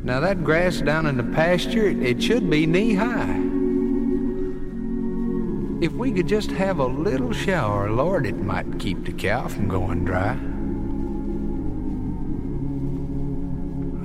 Now 0.02 0.20
that 0.20 0.44
grass 0.44 0.81
down 0.81 1.07
in 1.07 1.16
the 1.16 1.22
pasture, 1.22 1.88
it 1.88 2.22
should 2.22 2.50
be 2.50 2.66
knee 2.66 2.94
high. 2.94 3.42
If 5.81 5.92
we 5.92 6.11
could 6.11 6.26
just 6.26 6.50
have 6.50 6.79
a 6.79 6.87
little 6.87 7.33
shower, 7.33 7.90
Lord, 7.90 8.26
it 8.26 8.37
might 8.37 8.79
keep 8.79 9.05
the 9.05 9.12
cow 9.12 9.46
from 9.48 9.68
going 9.68 10.05
dry. 10.05 10.37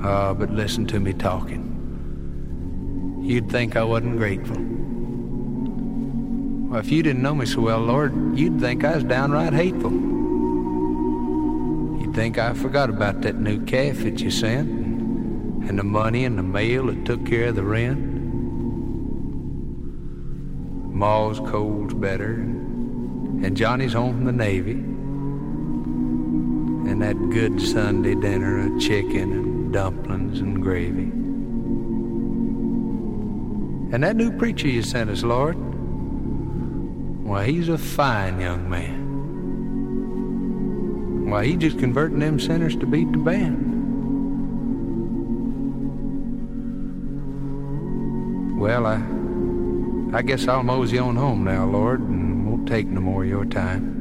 Ah, 0.04 0.34
but 0.34 0.50
listen 0.50 0.88
to 0.88 1.00
me 1.00 1.14
talking. 1.14 1.68
You'd 3.22 3.52
think 3.52 3.76
I 3.76 3.84
wasn't 3.84 4.18
grateful. 4.18 4.58
Well, 6.70 6.80
if 6.80 6.92
you 6.92 7.04
didn't 7.04 7.22
know 7.22 7.36
me 7.36 7.46
so 7.46 7.62
well, 7.62 7.80
Lord, 7.80 8.38
you'd 8.38 8.60
think 8.60 8.84
I 8.84 8.96
was 8.96 9.04
downright 9.04 9.54
hateful. 9.54 9.92
You'd 12.02 12.16
think 12.16 12.40
I 12.40 12.54
forgot 12.54 12.90
about 12.90 13.22
that 13.22 13.36
new 13.36 13.64
calf 13.66 13.98
that 13.98 14.20
you 14.22 14.32
sent, 14.32 14.70
and 15.70 15.78
the 15.78 15.84
money 15.84 16.26
and 16.26 16.36
the 16.38 16.44
mail 16.44 16.88
that 16.88 17.06
took 17.06 17.24
care 17.26 17.50
of 17.50 17.56
the 17.56 17.64
rent. 17.64 18.00
Ma's 20.96 21.40
cold's 21.40 21.94
better, 21.94 22.34
and 22.34 23.56
Johnny's 23.56 23.94
home 23.94 24.16
from 24.16 24.26
the 24.26 24.32
Navy. 24.32 24.80
And 26.90 27.02
that 27.04 27.18
good 27.30 27.62
Sunday 27.62 28.16
dinner 28.16 28.66
of 28.66 28.80
chicken 28.80 29.32
and 29.32 29.51
dumplings 29.72 30.40
and 30.40 30.62
gravy. 30.62 31.12
And 33.94 34.04
that 34.04 34.16
new 34.16 34.32
preacher 34.38 34.68
you 34.68 34.84
sent 34.84 35.10
us, 35.10 35.24
Lord, 35.24 35.56
why, 37.26 37.46
he's 37.48 37.70
a 37.70 37.78
fine 37.78 38.40
young 38.40 38.70
man. 38.70 39.00
Why, 41.30 41.46
he 41.46 41.56
just 41.56 41.80
converting 41.80 42.20
them 42.20 42.40
sinners 42.40 42.76
to 42.78 42.86
beat 42.86 43.12
the 43.12 43.18
band. 43.18 43.70
Well, 48.60 48.86
I, 48.86 49.02
I 50.18 50.22
guess 50.22 50.48
I'll 50.48 50.64
mosey 50.64 51.00
on 51.00 51.16
home 51.16 51.44
now, 51.44 51.66
Lord, 51.66 52.02
and 52.02 52.50
won't 52.50 52.68
take 52.68 52.88
no 52.88 53.02
more 53.02 53.24
of 53.24 53.30
your 53.30 53.46
time. 53.46 54.00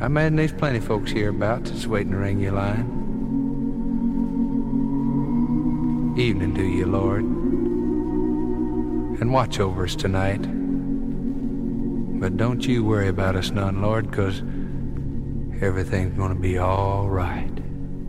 I 0.00 0.06
imagine 0.06 0.36
there's 0.36 0.52
plenty 0.52 0.80
folks 0.80 1.12
hereabouts 1.12 1.70
that's 1.70 1.86
waiting 1.86 2.12
to 2.12 2.18
ring 2.18 2.40
your 2.40 2.52
line. 2.52 3.03
Evening 6.16 6.54
to 6.54 6.62
you, 6.62 6.86
Lord. 6.86 7.24
And 9.20 9.32
watch 9.32 9.58
over 9.58 9.82
us 9.82 9.96
tonight. 9.96 10.42
But 12.20 12.36
don't 12.36 12.64
you 12.64 12.84
worry 12.84 13.08
about 13.08 13.34
us 13.34 13.50
none, 13.50 13.82
Lord, 13.82 14.08
because 14.08 14.38
everything's 15.60 16.16
gonna 16.16 16.36
be 16.36 16.56
all 16.56 17.08
right. 17.08 17.50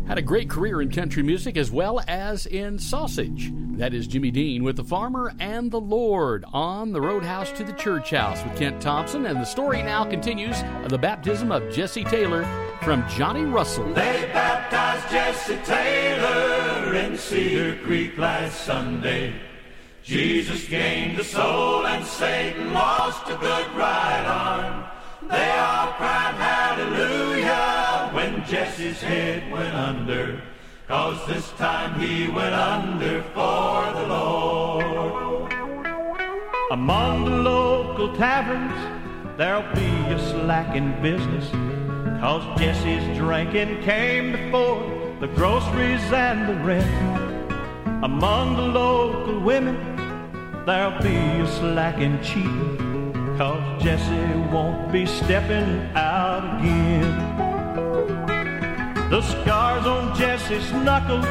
Had 0.07 0.19
a 0.19 0.21
great 0.21 0.51
career 0.51 0.83
in 0.83 0.91
country 0.91 1.23
music 1.23 1.57
as 1.57 1.71
well 1.71 1.99
as 2.07 2.45
in 2.45 2.77
sausage. 2.77 3.51
That 3.77 3.95
is 3.95 4.05
Jimmy 4.05 4.29
Dean 4.29 4.63
with 4.63 4.75
The 4.77 4.83
Farmer 4.83 5.33
and 5.39 5.71
the 5.71 5.81
Lord 5.81 6.45
on 6.53 6.93
the 6.93 7.01
Roadhouse 7.01 7.51
to 7.53 7.63
the 7.63 7.73
Church 7.73 8.11
House 8.11 8.41
with 8.43 8.55
Kent 8.55 8.81
Thompson. 8.81 9.25
And 9.25 9.41
the 9.41 9.45
story 9.45 9.81
now 9.81 10.05
continues 10.05 10.61
of 10.83 10.89
the 10.89 10.99
baptism 10.99 11.51
of 11.51 11.73
Jesse 11.73 12.03
Taylor 12.03 12.45
from 12.83 13.03
Johnny 13.09 13.45
Russell. 13.45 13.87
They 13.93 14.29
baptized 14.31 15.09
Jesse 15.09 15.57
Taylor 15.65 16.34
in 16.95 17.17
Cedar 17.17 17.75
Creek 17.83 18.17
last 18.17 18.63
Sunday. 18.63 19.33
Jesus 20.03 20.67
gained 20.67 21.19
a 21.19 21.23
soul 21.23 21.85
and 21.85 22.05
Satan 22.05 22.73
lost 22.73 23.29
a 23.29 23.35
good 23.35 23.67
right 23.75 24.25
arm. 24.25 24.85
They 25.29 25.51
all 25.57 25.91
cried 25.93 26.35
hallelujah 26.35 28.11
when 28.13 28.45
Jesse's 28.45 29.01
head 29.01 29.51
went 29.51 29.75
under. 29.75 30.41
cause 30.87 31.19
this 31.27 31.49
time 31.51 31.99
he 31.99 32.29
went 32.29 32.55
under 32.55 33.21
for 33.33 33.91
the 33.93 34.07
Lord. 34.07 35.53
Among 36.71 37.25
the 37.25 37.31
local 37.31 38.15
taverns, 38.15 39.37
there'll 39.37 39.73
be 39.75 40.13
a 40.13 40.19
slack 40.29 40.75
in 40.75 40.99
business, 41.01 41.49
cause 42.21 42.43
Jesse's 42.59 43.17
drinking 43.17 43.81
came 43.81 44.31
before 44.31 45.04
the 45.25 45.33
groceries 45.33 46.03
and 46.11 46.47
the 46.47 46.53
rent. 46.63 47.53
Among 48.03 48.55
the 48.57 48.61
local 48.61 49.39
women, 49.39 49.75
there'll 50.67 51.01
be 51.01 51.15
a 51.15 51.47
slack 51.47 51.97
in 51.97 52.21
cheating, 52.21 53.11
cause 53.35 53.81
Jesse 53.81 54.51
won't 54.53 54.91
be 54.91 55.07
stepping 55.07 55.81
out 55.95 56.43
again. 56.59 57.15
The 59.09 59.21
scars 59.21 59.87
on 59.87 60.15
Jesse's 60.15 60.71
knuckles 60.73 61.25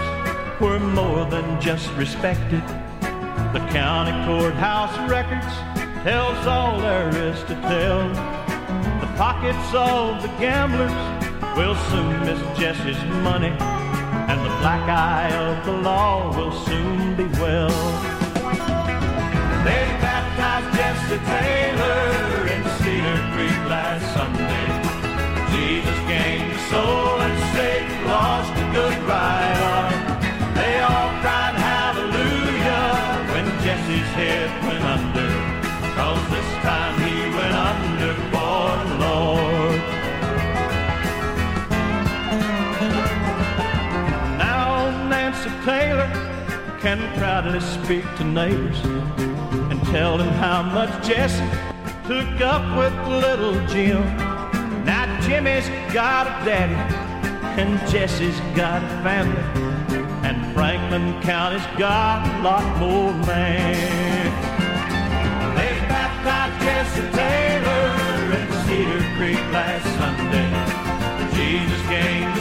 were 0.60 0.80
more 0.80 1.24
than 1.26 1.60
just 1.60 1.88
respected. 1.92 2.66
The 3.54 3.64
county 3.70 4.14
courthouse 4.26 4.96
records 5.08 5.54
tells 6.02 6.44
all 6.48 6.80
there 6.80 7.10
is 7.10 7.38
to 7.44 7.54
tell. 7.70 8.08
The 9.02 9.12
pockets 9.16 9.68
of 9.72 10.20
the 10.20 10.32
gamblers 10.40 11.14
will 11.56 11.76
soon 11.90 12.20
miss 12.26 12.58
Jesse's 12.58 13.00
money, 13.22 13.54
and 14.34 14.44
the 14.44 14.56
black 14.58 14.88
eye 14.88 15.30
of 15.46 15.64
the 15.64 15.72
law 15.72 16.36
will 16.36 16.50
soon 16.66 17.14
be 17.14 17.26
well. 17.38 17.70
They 19.66 19.82
baptized 20.02 20.70
Jesse 20.76 21.20
Taylor 21.32 22.48
in 22.54 22.62
Cedar 22.78 23.20
Creek 23.32 23.60
last 23.74 24.06
Sunday. 24.16 24.70
Jesus 25.54 25.98
gained 26.10 26.50
the 26.52 26.58
soul 26.70 27.20
and 27.26 27.36
Satan 27.54 28.08
lost 28.08 28.52
a 28.58 28.66
good 28.72 28.98
right 29.04 29.53
proudly 47.44 47.60
speak 47.60 48.04
to 48.16 48.24
neighbors 48.24 48.80
and 49.70 49.82
tell 49.88 50.16
them 50.16 50.28
how 50.40 50.62
much 50.62 51.06
Jesse 51.06 51.44
took 52.06 52.40
up 52.40 52.64
with 52.78 52.94
little 53.08 53.54
Jim. 53.66 54.02
Now 54.84 55.20
Jimmy's 55.20 55.68
got 55.92 56.26
a 56.26 56.44
daddy 56.44 56.74
and 57.60 57.78
Jesse's 57.90 58.38
got 58.56 58.82
a 58.82 58.88
family 59.02 59.42
and 60.26 60.54
Franklin 60.54 61.20
County's 61.20 61.66
got 61.78 62.26
a 62.26 62.42
lot 62.42 62.78
more 62.78 63.12
land. 63.26 64.32
They 65.58 65.72
baptized 65.88 66.64
Jesse 66.64 67.02
Taylor 67.12 68.38
in 68.38 68.46
Cedar 68.64 69.04
Creek 69.16 69.44
last 69.52 69.84
Sunday. 69.98 70.50
Jesus 71.36 71.82
gained 71.88 72.33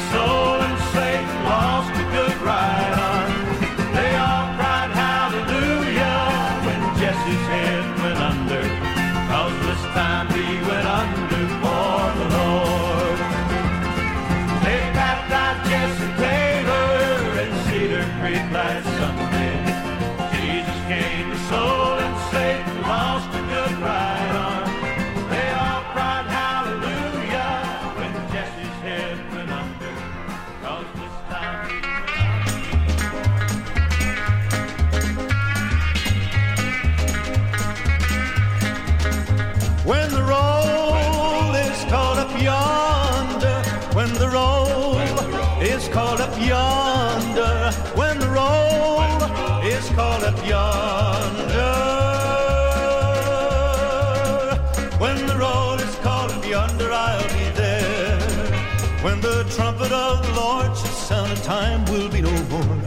time 61.35 61.85
will 61.85 62.09
be 62.09 62.21
no 62.21 62.31
more, 62.49 62.77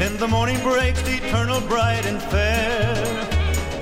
and 0.00 0.18
the 0.18 0.28
morning 0.28 0.60
breaks 0.62 1.02
eternal, 1.08 1.60
bright 1.62 2.06
and 2.06 2.20
fair. 2.22 2.94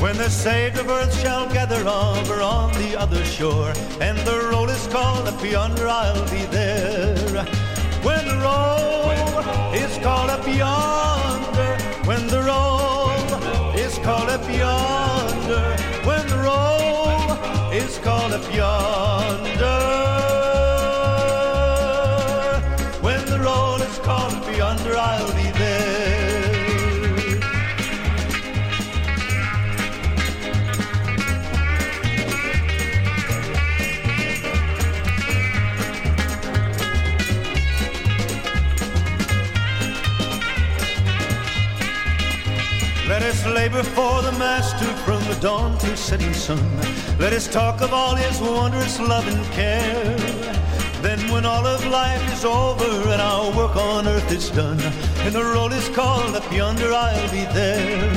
When 0.00 0.16
the 0.16 0.30
saved 0.30 0.78
of 0.78 0.88
earth 0.88 1.14
shall 1.20 1.48
gather 1.52 1.86
over 1.86 2.40
on 2.40 2.72
the 2.74 2.96
other 2.96 3.24
shore, 3.24 3.72
and 4.00 4.16
the 4.18 4.48
roll 4.50 4.68
is 4.68 4.86
called 4.88 5.26
up 5.28 5.42
yonder, 5.44 5.88
I'll 5.88 6.24
be 6.30 6.44
there. 6.46 7.44
When 8.02 8.24
the 8.26 8.38
roll 8.38 9.40
is 9.74 9.98
called 9.98 10.30
up 10.30 10.46
yonder, 10.46 11.76
when 12.06 12.26
the 12.28 12.42
roll 12.42 13.10
is 13.74 13.98
called 13.98 14.30
up 14.30 14.48
yonder, 14.48 15.76
when 16.06 16.26
the 16.28 16.38
roll 16.38 17.72
is 17.72 17.98
called 17.98 18.32
up 18.32 18.54
yonder, 18.54 20.07
yonder, 24.58 24.96
I'll 24.96 25.32
be 25.36 25.50
there. 25.52 26.18
Let 43.06 43.22
us 43.22 43.46
labor 43.46 43.84
for 43.84 44.22
the 44.22 44.32
Master 44.40 44.86
from 45.06 45.22
the 45.28 45.38
dawn 45.40 45.78
to 45.78 45.96
setting 45.96 46.34
sun. 46.34 46.58
Let 47.20 47.32
us 47.32 47.46
talk 47.46 47.80
of 47.80 47.92
all 47.92 48.16
his 48.16 48.40
wondrous 48.40 48.98
love 48.98 49.28
and 49.28 49.44
care. 49.52 50.37
Then 51.18 51.32
when 51.32 51.44
all 51.46 51.66
of 51.66 51.84
life 51.86 52.32
is 52.32 52.44
over 52.44 53.10
and 53.10 53.20
our 53.20 53.50
work 53.56 53.74
on 53.76 54.06
earth 54.06 54.30
is 54.30 54.50
done, 54.50 54.80
and 55.24 55.34
the 55.34 55.42
roll 55.42 55.72
is 55.72 55.88
called 55.88 56.36
up 56.36 56.52
yonder, 56.52 56.92
I'll 56.92 57.30
be 57.30 57.44
there. 57.58 58.10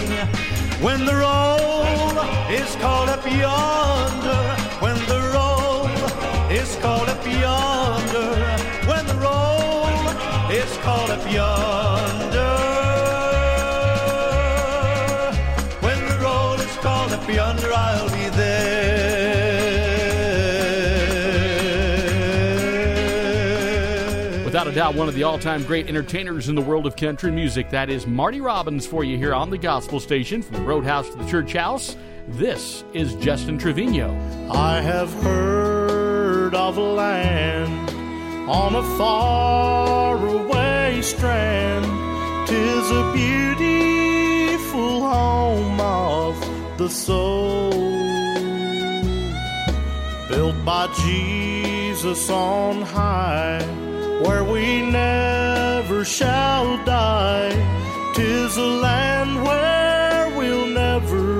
When 0.85 1.05
the 1.05 1.15
roll 1.15 2.17
is 2.49 2.75
called 2.75 3.09
up 3.09 3.25
yonder, 3.25 4.41
when 4.83 4.97
the 5.11 5.19
roll 5.33 5.87
is 6.51 6.75
called 6.77 7.09
up 7.09 7.25
yonder, 7.25 8.29
when 8.89 9.05
the 9.07 9.15
roll 9.15 9.87
is 10.51 10.77
called 10.77 11.09
up 11.09 11.25
yonder. 11.31 12.51
When 15.85 15.99
the 16.07 16.19
roll 16.23 16.53
is 16.53 16.75
called 16.77 17.13
up 17.13 17.27
yonder, 17.27 17.73
I'll 17.73 18.09
be 18.09 18.29
there. 18.37 18.90
Doubt, 24.71 24.95
one 24.95 25.09
of 25.09 25.15
the 25.15 25.23
all 25.23 25.37
time 25.37 25.63
great 25.63 25.89
entertainers 25.89 26.47
in 26.47 26.55
the 26.55 26.61
world 26.61 26.85
of 26.85 26.95
country 26.95 27.29
music. 27.29 27.69
That 27.71 27.89
is 27.89 28.07
Marty 28.07 28.39
Robbins 28.39 28.87
for 28.87 29.03
you 29.03 29.17
here 29.17 29.33
on 29.33 29.49
the 29.49 29.57
Gospel 29.57 29.99
Station 29.99 30.41
from 30.41 30.55
the 30.55 30.61
Roadhouse 30.61 31.09
to 31.09 31.17
the 31.17 31.29
Church 31.29 31.51
House. 31.53 31.97
This 32.29 32.85
is 32.93 33.13
Justin 33.15 33.57
Trevino. 33.57 34.15
I 34.49 34.79
have 34.79 35.11
heard 35.15 36.55
of 36.55 36.77
a 36.77 36.81
land 36.81 37.89
on 38.49 38.75
a 38.75 38.83
faraway 38.97 41.01
strand. 41.01 41.85
Tis 42.47 42.91
a 42.91 43.11
beautiful 43.13 45.01
home 45.01 45.81
of 45.81 46.77
the 46.77 46.89
soul, 46.89 47.71
built 50.29 50.63
by 50.63 50.87
Jesus 51.05 52.29
on 52.29 52.83
high, 52.83 53.59
where 54.23 54.43
we 54.43 54.81
never 54.81 56.05
shall 56.05 56.83
die. 56.85 57.53
Tis 58.15 58.57
a 58.57 58.69
land 58.87 59.43
where 59.43 60.29
we'll 60.37 60.67
never 60.67 61.30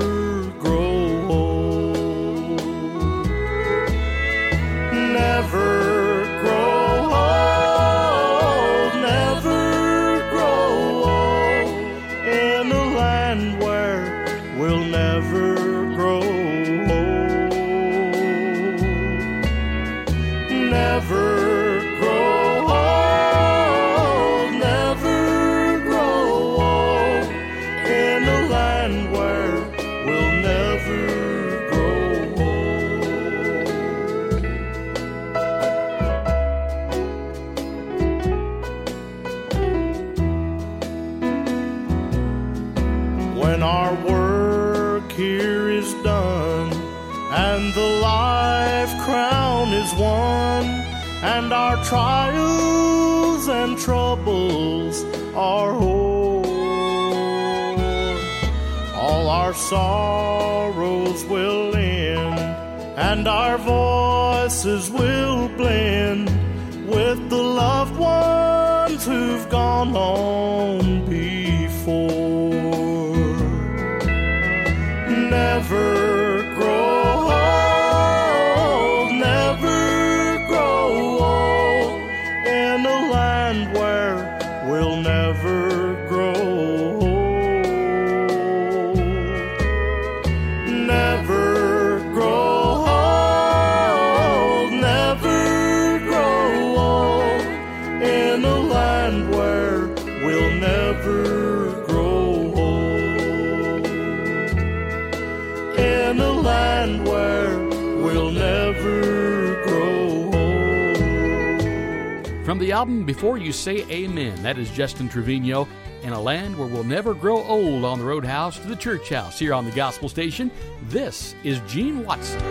Before 113.06 113.38
You 113.38 113.52
Say 113.52 113.86
Amen, 113.90 114.42
that 114.44 114.58
is 114.58 114.70
Justin 114.72 115.10
Trevino. 115.10 115.68
In 116.04 116.14
a 116.14 116.22
land 116.22 116.58
where 116.58 116.68
we'll 116.68 116.84
never 116.84 117.14
grow 117.14 117.44
old 117.44 117.86
on 117.86 118.00
the 118.00 118.06
roadhouse 118.06 118.58
to 118.60 118.68
the 118.68 118.76
church 118.76 119.10
house 119.10 119.38
here 119.38 119.54
on 119.54 119.66
the 119.66 119.72
gospel 119.72 120.10
station, 120.10 120.50
this 120.90 121.36
is 121.44 121.60
Gene 121.68 122.04
Watson. 122.06 122.42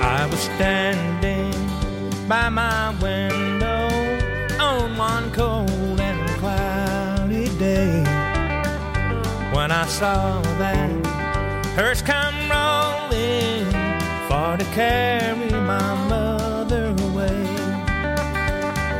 I 0.00 0.26
was 0.26 0.40
standing 0.40 1.52
by 2.28 2.48
my 2.48 2.90
window 3.00 3.88
on 4.58 4.96
one 4.96 5.30
cold 5.32 6.00
and 6.00 6.28
cloudy 6.38 7.48
day 7.58 8.02
when 9.54 9.70
I 9.70 9.86
saw 9.86 10.40
that 10.58 11.06
hearse 11.76 12.02
come 12.02 12.50
rolling 12.50 13.66
for 14.28 14.56
to 14.56 14.64
carry 14.74 15.50
my 15.50 16.08
mother 16.08 16.94
away. 17.10 17.44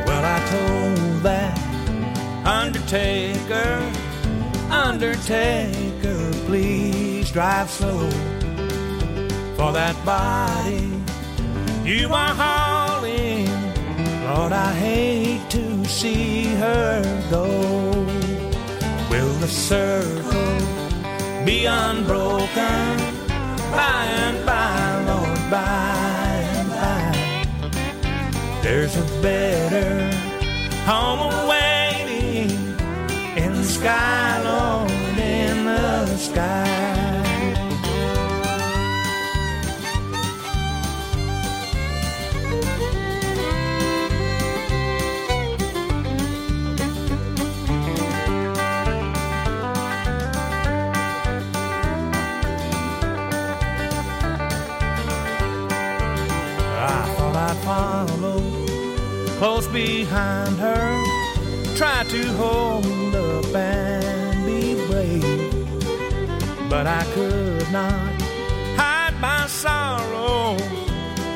Well, 0.05 0.23
I 0.23 0.39
told 0.49 0.84
undertaker, 2.85 3.91
undertaker, 4.69 6.31
please 6.45 7.31
drive 7.31 7.67
slow 7.67 8.09
for 9.57 9.71
that 9.73 9.95
body 10.05 10.91
you 11.83 12.13
are 12.13 12.35
hauling. 12.35 13.47
Lord, 14.25 14.51
I 14.51 14.71
hate 14.73 15.49
to 15.49 15.85
see 15.85 16.45
her 16.55 17.01
go. 17.31 17.45
Will 19.09 19.33
the 19.39 19.47
circle 19.47 20.59
be 21.43 21.65
unbroken 21.65 22.97
by 23.71 24.05
and 24.21 24.45
by, 24.45 25.03
Lord, 25.07 25.49
by 25.49 26.45
and 26.53 26.69
by? 26.69 28.61
There's 28.61 28.95
a 28.95 29.21
better 29.23 30.04
sky, 33.85 34.41
Lord, 34.43 35.19
in 35.19 35.65
the 35.65 36.17
sky. 36.17 36.71
Follow 57.63 58.41
close 59.39 59.67
behind 59.69 60.55
her, 60.57 60.85
try 61.77 62.03
to 62.09 62.31
hold 62.33 63.04
and 63.55 64.45
be 64.45 64.75
brave, 64.87 65.51
but 66.69 66.85
I 66.87 67.03
could 67.13 67.71
not 67.71 68.21
hide 68.75 69.15
my 69.19 69.47
sorrow 69.47 70.57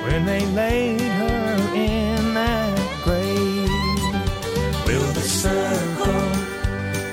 when 0.05 0.26
they 0.26 0.45
laid 0.47 1.01
her 1.01 1.76
in 1.76 2.34
that 2.34 3.01
grave. 3.03 3.70
Will 4.86 5.11
the 5.13 5.22
circle 5.22 6.30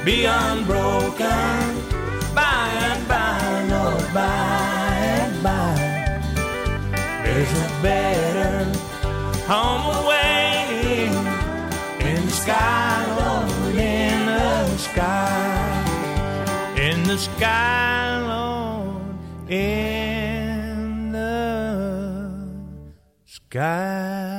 be 0.04 0.24
unbroken 0.24 1.60
by 2.34 2.68
and 2.90 3.08
by, 3.08 3.66
Lord, 3.70 4.14
by 4.14 4.94
and 5.20 5.42
by? 5.42 5.74
There's 7.24 7.52
a 7.52 7.82
better 7.82 8.64
home 9.46 9.84
awaiting 10.04 11.14
in 12.08 12.26
the 12.26 12.32
sky, 12.32 13.04
Lord, 13.18 13.76
the 14.76 14.82
sky, 14.82 16.74
in 16.76 17.02
the 17.04 17.16
sky, 17.16 18.20
Lord, 18.20 19.50
in 19.50 21.12
the 21.12 22.46
sky. 23.24 24.35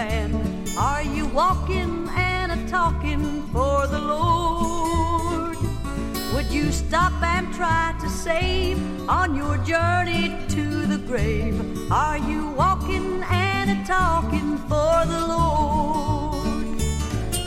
Man? 0.00 0.32
Are 0.78 1.02
you 1.02 1.26
walking 1.26 2.08
and 2.16 2.52
a 2.52 2.70
talking 2.70 3.42
for 3.52 3.86
the 3.86 3.98
Lord? 3.98 5.56
Would 6.32 6.50
you 6.50 6.72
stop 6.72 7.12
and 7.22 7.52
try 7.52 7.94
to 8.00 8.08
save 8.08 8.78
on 9.08 9.36
your 9.36 9.56
journey 9.58 10.26
to 10.56 10.64
the 10.92 10.98
grave? 11.10 11.56
Are 11.92 12.18
you 12.30 12.40
walking 12.62 13.22
and 13.24 13.66
a 13.76 13.78
talking 13.84 14.56
for 14.70 14.96
the 15.12 15.20
Lord? 15.34 16.78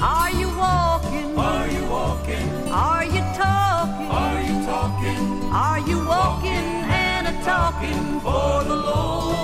Are 0.01 0.31
you 0.39 0.49
walking? 0.65 1.29
Are 1.49 1.67
you 1.75 1.83
walking? 1.97 2.47
Are 2.87 3.05
you 3.15 3.23
talking? 3.43 4.11
Are 4.21 4.41
you 4.49 4.55
talking? 4.73 5.21
Are 5.67 5.81
you 5.89 5.97
walking 6.15 6.67
and 7.07 7.23
a 7.33 7.35
talking 7.51 8.03
for 8.25 8.63
the 8.71 8.75
Lord? 8.75 9.35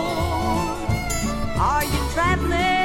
Are 1.71 1.85
you 1.93 2.01
traveling 2.13 2.59
in 2.59 2.59
His 2.59 2.67
light 2.67 2.78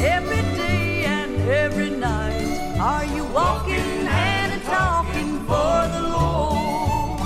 every 0.00 0.42
day 0.56 1.04
and 1.04 1.36
every 1.48 1.90
night? 1.90 2.78
Are 2.80 3.04
you 3.04 3.24
walking 3.24 4.06
and 4.06 4.62
talking 4.62 5.40
for 5.40 5.88
the 5.94 6.02
Lord? 6.08 7.20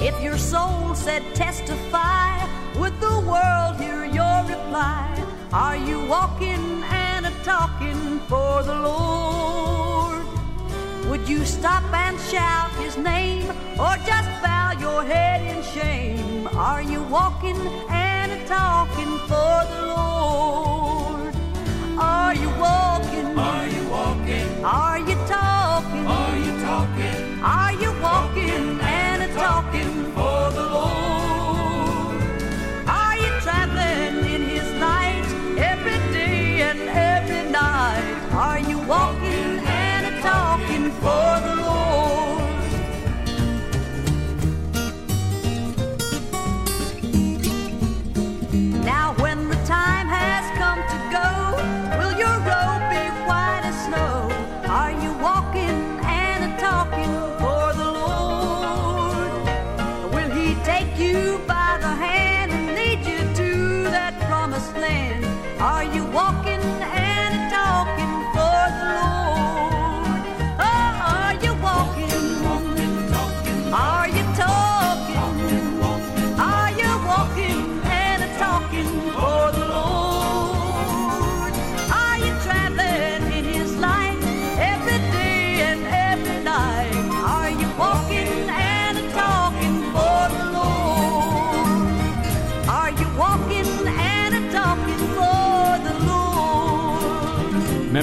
If 0.00 0.20
your 0.22 0.38
soul 0.38 0.94
said 0.94 1.22
testify, 1.34 2.46
would 2.78 2.98
the 3.00 3.20
world 3.20 3.76
hear 3.80 4.04
your 4.04 4.44
reply? 4.44 5.12
Are 5.52 5.76
you 5.76 6.06
walking 6.06 6.82
and 6.84 7.26
talking 7.44 8.20
for 8.28 8.62
the 8.62 8.74
Lord? 8.74 10.24
Would 11.10 11.28
you 11.28 11.44
stop 11.44 11.84
and 11.92 12.18
shout 12.20 12.70
his 12.76 12.96
name 12.96 13.48
or 13.78 13.96
just 14.06 14.30
bow 14.42 14.72
your 14.80 15.04
head 15.04 15.42
in 15.42 15.62
shame? 15.62 16.48
Are 16.48 16.82
you 16.82 17.02
walking 17.04 17.56
and 17.88 18.46
talking 18.46 19.18
for 19.28 19.64
the 19.70 19.86
Lord? 19.86 20.85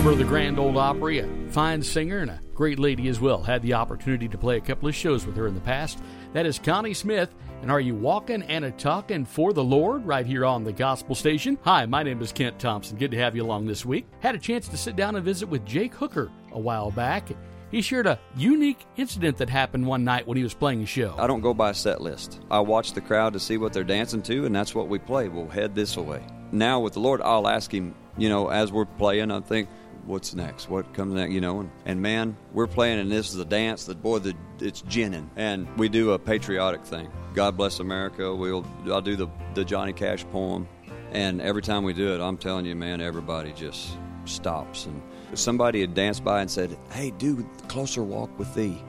Member 0.04 0.22
of 0.22 0.28
the 0.28 0.30
Grand 0.30 0.60
Ole 0.60 0.78
Opry, 0.78 1.20
a 1.20 1.50
fine 1.52 1.82
singer 1.82 2.18
and 2.18 2.30
a 2.30 2.42
great 2.54 2.78
lady 2.78 3.08
as 3.08 3.22
well. 3.22 3.42
Had 3.42 3.62
the 3.62 3.76
opportunity 3.76 4.28
to 4.28 4.38
play 4.38 4.58
a 4.58 4.60
couple 4.60 4.90
of 4.90 4.94
shows 4.94 5.26
with 5.26 5.38
her 5.38 5.48
in 5.48 5.56
the 5.56 5.62
past. 5.62 5.98
That 6.34 6.46
is 6.46 6.60
Connie 6.60 6.94
Smith. 6.94 7.34
And 7.62 7.72
are 7.72 7.80
you 7.80 7.96
walking 7.96 8.44
and 8.44 8.66
a 8.66 8.72
talking 8.72 9.24
for 9.24 9.54
the 9.54 9.64
Lord 9.64 10.06
right 10.06 10.26
here 10.26 10.44
on 10.44 10.66
the 10.66 10.74
Gospel 10.74 11.16
Station? 11.16 11.58
Hi, 11.64 11.86
my 11.86 12.04
name 12.04 12.22
is 12.22 12.34
Kent 12.34 12.60
Thompson. 12.60 12.98
Good 12.98 13.12
to 13.12 13.18
have 13.18 13.34
you 13.34 13.44
along 13.44 13.66
this 13.66 13.86
week. 13.86 14.06
Had 14.20 14.36
a 14.36 14.40
chance 14.40 14.68
to 14.68 14.76
sit 14.76 14.98
down 14.98 15.16
and 15.16 15.24
visit 15.24 15.48
with 15.48 15.66
Jake 15.66 15.94
Hooker 15.94 16.30
a 16.52 16.60
while 16.60 16.92
back. 16.92 17.30
He 17.72 17.82
shared 17.82 18.06
a 18.06 18.20
unique 18.36 18.86
incident 18.98 19.38
that 19.38 19.50
happened 19.50 19.88
one 19.88 20.04
night 20.04 20.28
when 20.28 20.36
he 20.36 20.44
was 20.44 20.54
playing 20.54 20.84
a 20.84 20.86
show. 20.86 21.16
I 21.18 21.28
don't 21.28 21.40
go 21.40 21.54
by 21.54 21.70
a 21.70 21.74
set 21.74 22.02
list. 22.02 22.42
I 22.52 22.60
watch 22.60 22.92
the 22.92 23.00
crowd 23.00 23.32
to 23.34 23.40
see 23.40 23.58
what 23.58 23.72
they're 23.72 23.86
dancing 23.86 24.22
to, 24.24 24.46
and 24.46 24.54
that's 24.54 24.76
what 24.76 24.90
we 24.90 25.00
play. 25.00 25.30
We'll 25.30 25.48
head 25.48 25.76
this 25.76 25.96
way. 25.96 26.28
Now 26.52 26.82
with 26.82 26.92
the 26.92 27.00
Lord, 27.00 27.22
I'll 27.22 27.48
ask 27.48 27.74
Him, 27.74 27.96
you 28.18 28.28
know, 28.28 28.50
as 28.50 28.70
we're 28.70 28.84
playing, 28.86 29.32
I 29.32 29.40
think, 29.40 29.70
what's 30.06 30.34
next? 30.34 30.70
What 30.70 30.94
comes 30.94 31.14
next? 31.14 31.34
You 31.34 31.42
know, 31.42 31.62
and, 31.62 31.72
and 31.86 32.02
man, 32.02 32.38
we're 32.54 32.68
playing, 32.68 33.00
and 33.00 33.12
this 33.12 33.30
is 33.30 33.40
a 33.40 33.46
dance 33.46 33.86
that 33.86 34.02
boy, 34.02 34.20
the, 34.20 34.36
it's 34.60 34.82
ginning, 34.82 35.30
and 35.36 35.68
we 35.78 35.90
do 35.90 36.12
a 36.12 36.20
patriotic 36.20 36.84
thing. 36.84 37.12
God 37.34 37.58
bless 37.58 37.80
America. 37.80 38.34
We'll 38.34 38.66
I'll 38.88 39.02
do 39.02 39.16
the 39.16 39.28
the 39.54 39.66
Johnny 39.66 39.94
Cash 39.94 40.26
poem, 40.32 40.68
and 41.12 41.42
every 41.42 41.62
time 41.62 41.84
we 41.84 41.94
do 41.94 42.14
it, 42.14 42.22
I'm 42.22 42.38
telling 42.38 42.66
you, 42.66 42.76
man, 42.76 43.02
everybody 43.02 43.54
just 43.54 43.98
stops 44.26 44.86
and 44.86 45.02
somebody 45.34 45.82
had 45.82 45.94
danced 45.94 46.24
by 46.24 46.42
and 46.42 46.50
said, 46.50 46.78
"Hey, 46.92 47.12
do 47.12 47.48
closer 47.68 48.04
walk 48.04 48.38
with 48.38 48.54
thee." 48.54 48.82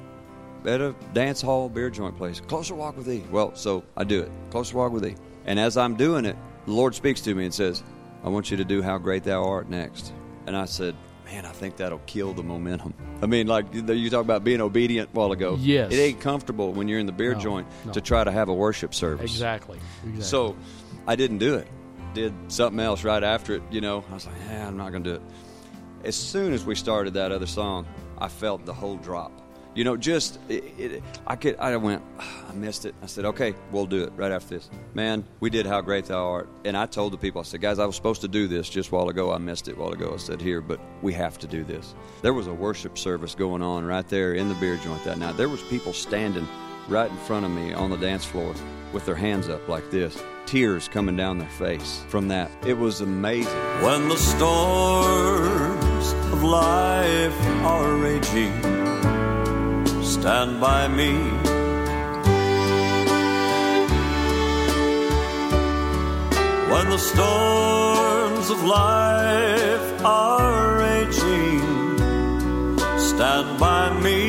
at 0.66 0.80
a 0.80 0.94
dance 1.12 1.42
hall 1.42 1.68
beer 1.68 1.90
joint 1.90 2.16
place. 2.16 2.40
Closer 2.40 2.74
walk 2.74 2.96
with 2.96 3.06
thee. 3.06 3.24
Well, 3.30 3.54
so 3.54 3.84
I 3.96 4.04
do 4.04 4.22
it. 4.22 4.30
Closer 4.50 4.76
walk 4.76 4.92
with 4.92 5.02
thee. 5.02 5.16
And 5.46 5.58
as 5.58 5.76
I'm 5.76 5.94
doing 5.94 6.24
it, 6.24 6.36
the 6.66 6.72
Lord 6.72 6.94
speaks 6.94 7.20
to 7.22 7.34
me 7.34 7.44
and 7.44 7.52
says, 7.52 7.82
I 8.22 8.28
want 8.28 8.50
you 8.50 8.56
to 8.56 8.64
do 8.64 8.82
how 8.82 8.98
great 8.98 9.24
thou 9.24 9.44
art 9.44 9.68
next. 9.68 10.12
And 10.46 10.56
I 10.56 10.64
said, 10.64 10.96
Man, 11.24 11.46
I 11.46 11.52
think 11.52 11.76
that'll 11.76 12.00
kill 12.06 12.34
the 12.34 12.42
momentum. 12.42 12.92
I 13.22 13.26
mean, 13.26 13.46
like 13.46 13.72
you 13.72 14.10
talk 14.10 14.20
about 14.20 14.44
being 14.44 14.60
obedient 14.60 15.10
a 15.12 15.16
while 15.18 15.32
ago. 15.32 15.56
Yes. 15.58 15.92
It 15.92 15.96
ain't 15.96 16.20
comfortable 16.20 16.72
when 16.72 16.86
you're 16.88 16.98
in 16.98 17.06
the 17.06 17.12
beer 17.12 17.34
No, 17.34 17.40
joint 17.40 17.66
no. 17.86 17.92
to 17.92 18.00
try 18.00 18.22
to 18.24 18.30
have 18.30 18.48
a 18.48 18.54
worship 18.54 18.94
service. 18.94 19.30
Exactly. 19.30 19.78
exactly. 20.02 20.22
So 20.22 20.56
I 21.06 21.16
didn't 21.16 21.38
do 21.38 21.54
it. 21.54 21.66
Did 22.12 22.34
something 22.48 22.78
else 22.78 23.04
right 23.04 23.24
after 23.24 23.54
it, 23.56 23.62
you 23.70 23.80
know. 23.80 24.04
I 24.10 24.14
was 24.14 24.26
like, 24.26 24.36
yeah, 24.48 24.68
I'm 24.68 24.76
not 24.76 24.90
going 24.92 25.02
to 25.04 25.10
do 25.10 25.16
it. 25.16 25.22
As 26.04 26.14
soon 26.14 26.52
as 26.52 26.64
we 26.64 26.74
started 26.74 27.14
that 27.14 27.32
other 27.32 27.46
song, 27.46 27.86
I 28.18 28.28
felt 28.28 28.66
the 28.66 28.74
whole 28.74 28.96
drop. 28.98 29.32
You 29.74 29.82
know, 29.84 29.96
just 29.96 30.38
it, 30.48 30.64
it, 30.78 31.02
I 31.26 31.36
could. 31.36 31.56
I 31.58 31.76
went. 31.76 32.02
"Ah, 32.18 32.44
I 32.50 32.56
missed 32.56 32.84
it. 32.84 32.94
I 33.02 33.06
said, 33.06 33.24
okay, 33.24 33.52
we'll 33.72 33.86
do 33.86 34.04
it 34.04 34.12
right 34.16 34.30
after 34.30 34.54
this. 34.54 34.70
Man, 34.94 35.24
we 35.40 35.50
did 35.50 35.66
how 35.66 35.80
great 35.80 36.04
thou 36.04 36.24
art, 36.24 36.48
and 36.64 36.76
I 36.76 36.86
told 36.86 37.12
the 37.12 37.16
people. 37.18 37.40
I 37.40 37.44
said, 37.44 37.60
guys, 37.60 37.80
I 37.80 37.86
was 37.86 37.96
supposed 37.96 38.20
to 38.20 38.28
do 38.28 38.46
this 38.46 38.68
just 38.68 38.90
a 38.90 38.94
while 38.94 39.08
ago. 39.08 39.32
I 39.32 39.38
missed 39.38 39.66
it 39.66 39.76
a 39.76 39.80
while 39.80 39.92
ago. 39.92 40.12
I 40.14 40.18
said 40.18 40.40
here, 40.40 40.60
but 40.60 40.78
we 41.02 41.12
have 41.14 41.36
to 41.40 41.48
do 41.48 41.64
this. 41.64 41.94
There 42.22 42.32
was 42.32 42.46
a 42.46 42.54
worship 42.54 42.96
service 42.96 43.34
going 43.34 43.60
on 43.62 43.84
right 43.84 44.06
there 44.08 44.34
in 44.34 44.48
the 44.48 44.54
beer 44.56 44.76
joint 44.76 45.02
that 45.04 45.18
night. 45.18 45.36
There 45.36 45.48
was 45.48 45.62
people 45.62 45.92
standing 45.92 46.46
right 46.88 47.10
in 47.10 47.16
front 47.18 47.44
of 47.44 47.50
me 47.50 47.72
on 47.72 47.90
the 47.90 47.96
dance 47.96 48.24
floor 48.24 48.54
with 48.92 49.04
their 49.04 49.16
hands 49.16 49.48
up 49.48 49.66
like 49.68 49.90
this, 49.90 50.22
tears 50.46 50.86
coming 50.86 51.16
down 51.16 51.38
their 51.38 51.48
face 51.48 52.04
from 52.08 52.28
that. 52.28 52.50
It 52.64 52.78
was 52.78 53.00
amazing. 53.00 53.52
When 53.82 54.08
the 54.08 54.16
storms 54.16 56.12
of 56.32 56.44
life 56.44 57.46
are 57.64 57.96
raging, 57.96 58.52
stand 60.24 60.58
by 60.58 60.88
me. 60.88 61.12
When 66.72 66.86
the 66.88 66.98
storms 67.10 68.48
of 68.48 68.64
life 68.64 70.02
are 70.02 70.78
raging, 70.78 71.98
stand 73.10 73.60
by 73.60 73.92
me. 74.04 74.20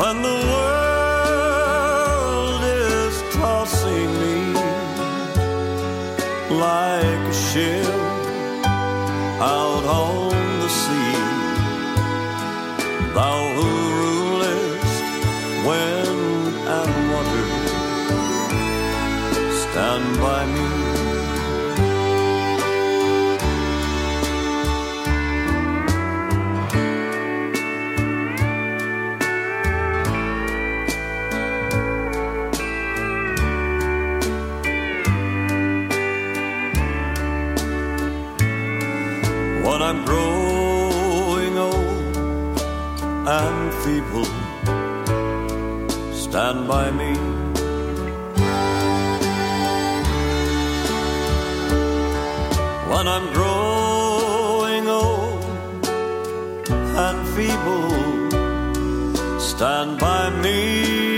When 0.00 0.16
the 0.28 0.38
world 0.52 2.62
is 2.64 3.14
tossing 3.38 4.10
me 4.22 4.38
like 6.66 7.22
a 7.34 7.36
ship 7.46 7.94
out 9.40 9.84
on 9.84 10.29
I'm 39.90 40.04
growing 40.04 41.58
old, 41.58 42.60
and 43.26 43.74
feeble. 43.82 44.30
Stand 46.14 46.68
by 46.68 46.92
me. 46.92 47.12
When 52.90 53.08
I'm 53.14 53.32
growing 53.32 54.86
old 54.86 55.44
and 57.06 57.20
feeble, 57.34 58.30
stand 59.40 59.98
by 59.98 60.30
me. 60.40 61.09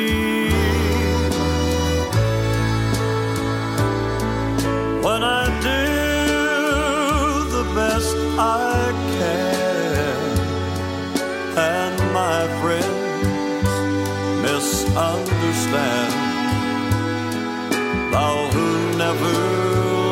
Never 19.12 19.38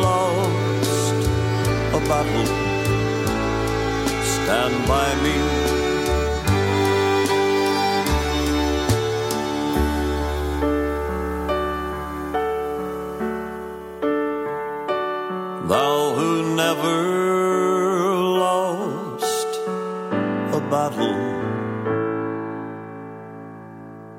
lost 0.03 1.15
a 1.97 2.01
battle, 2.11 2.47
stand 4.35 4.77
by 4.93 5.09
me. 5.25 5.37
Thou 15.69 15.97
who 16.17 16.57
never 16.57 16.99
lost 18.45 19.51
a 20.53 20.61
battle, 20.75 21.21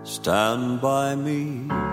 stand 0.04 0.82
by 0.82 1.16
me. 1.16 1.91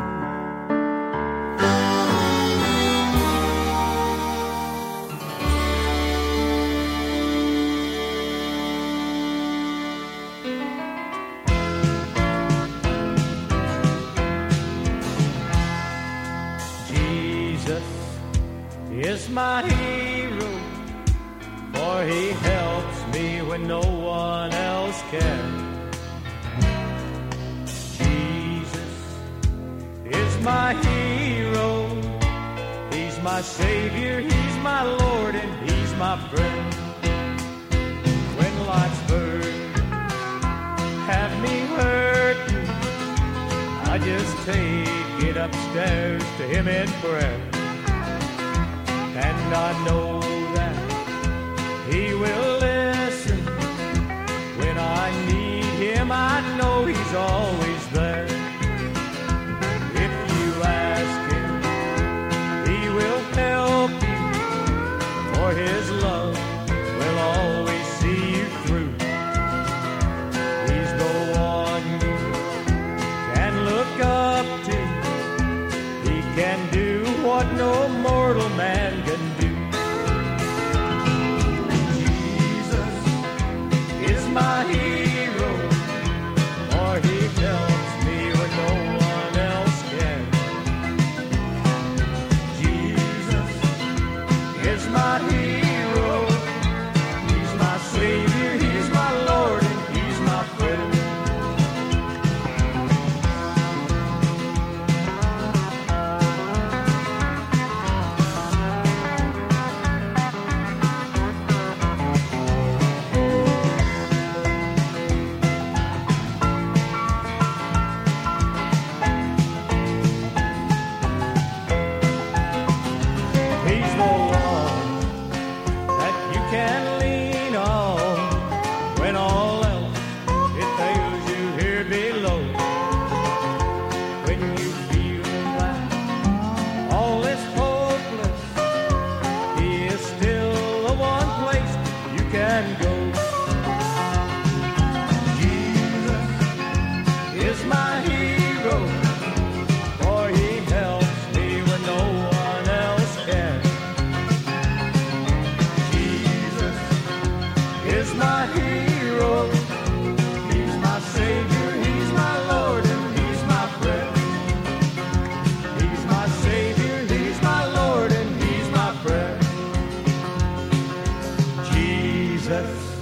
Jesus 172.48 172.96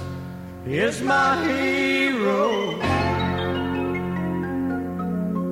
is 0.65 1.01
my 1.01 1.41
hero. 1.47 2.75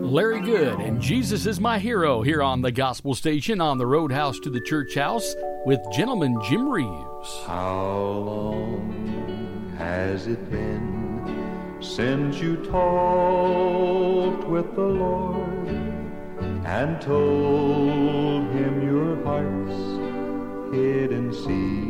Larry 0.03 0.41
Good 0.41 0.81
and 0.81 0.99
Jesus 1.01 1.45
is 1.45 1.61
My 1.61 1.79
Hero 1.79 2.21
here 2.21 2.43
on 2.43 2.61
the 2.61 2.73
Gospel 2.73 3.15
Station 3.15 3.61
on 3.61 3.77
the 3.77 3.87
Roadhouse 3.87 4.37
to 4.41 4.49
the 4.49 4.59
Church 4.59 4.95
House 4.95 5.33
with 5.65 5.79
Gentleman 5.93 6.37
Jim 6.43 6.67
Reeves. 6.67 7.43
How 7.47 8.09
long 8.09 9.73
has 9.77 10.27
it 10.27 10.51
been 10.51 11.77
since 11.79 12.37
you 12.39 12.57
talked 12.65 14.45
with 14.49 14.75
the 14.75 14.81
Lord 14.81 15.69
and 16.65 16.99
told 16.99 18.51
him 18.51 18.85
your 18.85 19.23
heart's 19.23 20.75
hidden 20.75 21.31
secrets? 21.31 21.84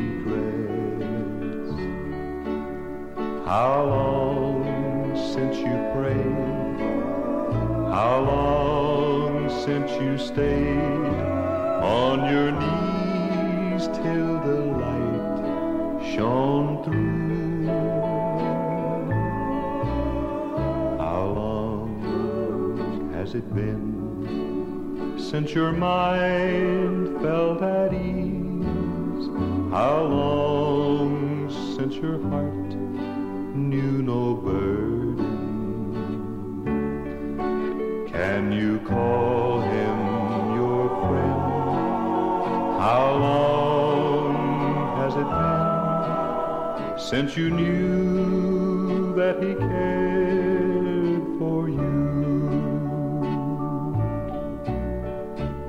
How 3.46 3.86
long 3.86 5.16
since 5.16 5.58
you 5.58 5.76
prayed? 5.94 6.80
How 7.94 8.22
long 8.26 9.50
since 9.64 9.92
you 10.02 10.18
stayed 10.18 11.06
on 11.84 12.28
your 12.34 12.52
knees 12.52 13.88
till 14.00 14.40
the 14.42 14.66
light 14.82 16.16
shone 16.16 16.84
through? 16.84 17.68
How 20.98 21.26
long 21.28 23.12
has 23.14 23.36
it 23.36 23.54
been 23.54 25.20
since 25.20 25.54
your 25.54 25.72
mind 25.72 27.22
felt 27.22 27.62
at 27.62 27.94
ease? 27.94 29.28
How 29.72 30.02
long 30.02 31.48
since 31.78 31.94
your 31.98 32.20
heart 32.30 32.65
knew 33.56 34.02
no 34.02 34.34
burden. 34.34 35.16
Can 38.12 38.52
you 38.52 38.80
call 38.80 39.62
him 39.62 40.56
your 40.56 40.90
friend? 41.02 41.42
How 42.82 43.16
long 43.16 44.36
has 44.98 45.16
it 45.16 45.30
been 45.40 47.00
since 47.00 47.38
you 47.38 47.50
knew 47.50 49.16
that 49.16 49.42
he 49.42 49.56
cared 49.56 51.24
for 51.40 51.70
you? 51.70 52.04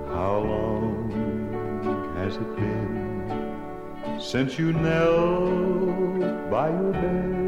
How 0.09 0.39
long 0.39 1.13
has 2.17 2.37
it 2.37 2.57
been 2.57 4.19
since 4.21 4.59
you 4.59 4.73
knelt 4.73 6.51
by 6.51 6.71
your 6.71 6.93
bed? 6.93 7.46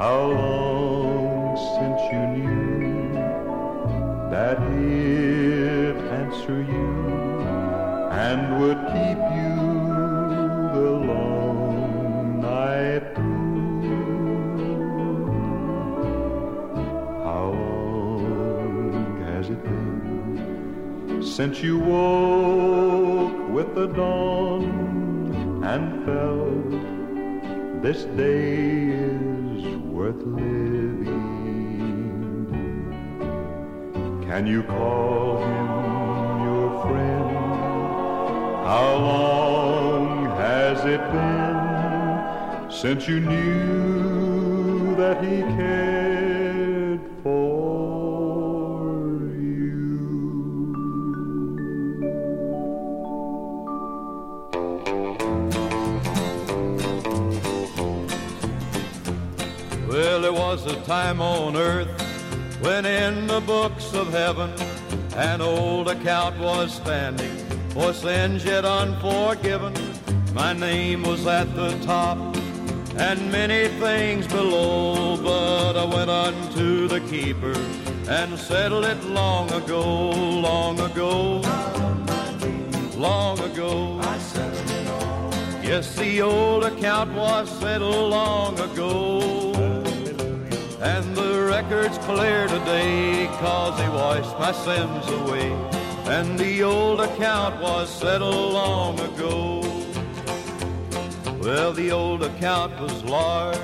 How 0.00 0.24
long 0.28 1.56
since 1.76 2.00
you 2.10 2.22
knew 2.34 3.12
that 4.30 4.56
He'd 4.72 5.98
answer 6.20 6.58
you 6.62 6.92
and 8.10 8.40
would 8.60 8.80
keep 8.94 9.20
you 9.36 9.56
the 10.72 10.90
long 11.12 12.40
night 12.40 13.04
through? 13.14 13.50
How 17.22 17.48
long 17.52 19.22
has 19.26 19.50
it 19.50 19.62
been 19.62 21.22
since 21.22 21.60
you 21.62 21.78
woke 21.78 23.50
with 23.50 23.74
the 23.74 23.88
dawn 23.88 25.62
and 25.62 26.06
felt 26.06 26.70
this 27.82 28.04
day 28.16 29.09
living? 30.26 31.20
Can 34.26 34.46
you 34.46 34.62
call 34.62 35.38
him 35.38 35.68
your 36.44 36.82
friend? 36.82 37.30
How 38.66 38.94
long 38.96 40.26
has 40.36 40.84
it 40.84 41.02
been 41.12 42.70
since 42.70 43.08
you 43.08 43.20
knew 43.20 44.96
that 44.96 45.22
he 45.24 45.42
cared 45.56 45.99
time 60.90 61.22
on 61.22 61.54
earth 61.54 61.88
when 62.62 62.84
in 62.84 63.28
the 63.28 63.40
books 63.42 63.94
of 63.94 64.10
heaven 64.12 64.52
an 65.14 65.40
old 65.40 65.86
account 65.86 66.36
was 66.40 66.74
standing 66.74 67.30
for 67.68 67.92
sins 67.92 68.44
yet 68.44 68.64
unforgiven. 68.64 69.72
My 70.34 70.52
name 70.52 71.04
was 71.04 71.24
at 71.28 71.54
the 71.54 71.78
top 71.84 72.18
and 72.96 73.30
many 73.30 73.68
things 73.78 74.26
below, 74.26 75.16
but 75.16 75.76
I 75.76 75.84
went 75.84 76.10
unto 76.10 76.88
the 76.88 77.00
keeper 77.02 77.54
and 78.08 78.36
settled 78.36 78.84
it 78.84 79.00
long 79.04 79.48
ago, 79.52 80.10
long 80.10 80.80
ago, 80.80 81.40
long 82.96 83.38
ago. 83.38 84.00
Yes, 85.62 85.94
the 85.94 86.20
old 86.20 86.64
account 86.64 87.12
was 87.12 87.48
settled 87.60 88.10
long 88.10 88.58
ago. 88.58 89.49
And 90.82 91.14
the 91.14 91.42
record's 91.42 91.98
clear 91.98 92.48
today, 92.48 93.26
cause 93.38 93.78
he 93.78 93.88
washed 93.90 94.38
my 94.38 94.50
sins 94.50 95.06
away. 95.08 95.52
And 96.06 96.38
the 96.38 96.62
old 96.62 97.02
account 97.02 97.60
was 97.60 97.90
settled 97.90 98.54
long 98.54 98.98
ago. 98.98 99.60
Well, 101.38 101.74
the 101.74 101.90
old 101.90 102.22
account 102.22 102.80
was 102.80 103.04
large 103.04 103.58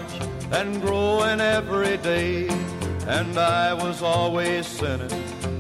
and 0.53 0.83
growing 0.83 1.41
every 1.41 1.97
day. 1.97 2.49
And 3.07 3.39
I 3.39 3.73
was 3.73 4.03
always 4.03 4.67
sinning, 4.67 5.13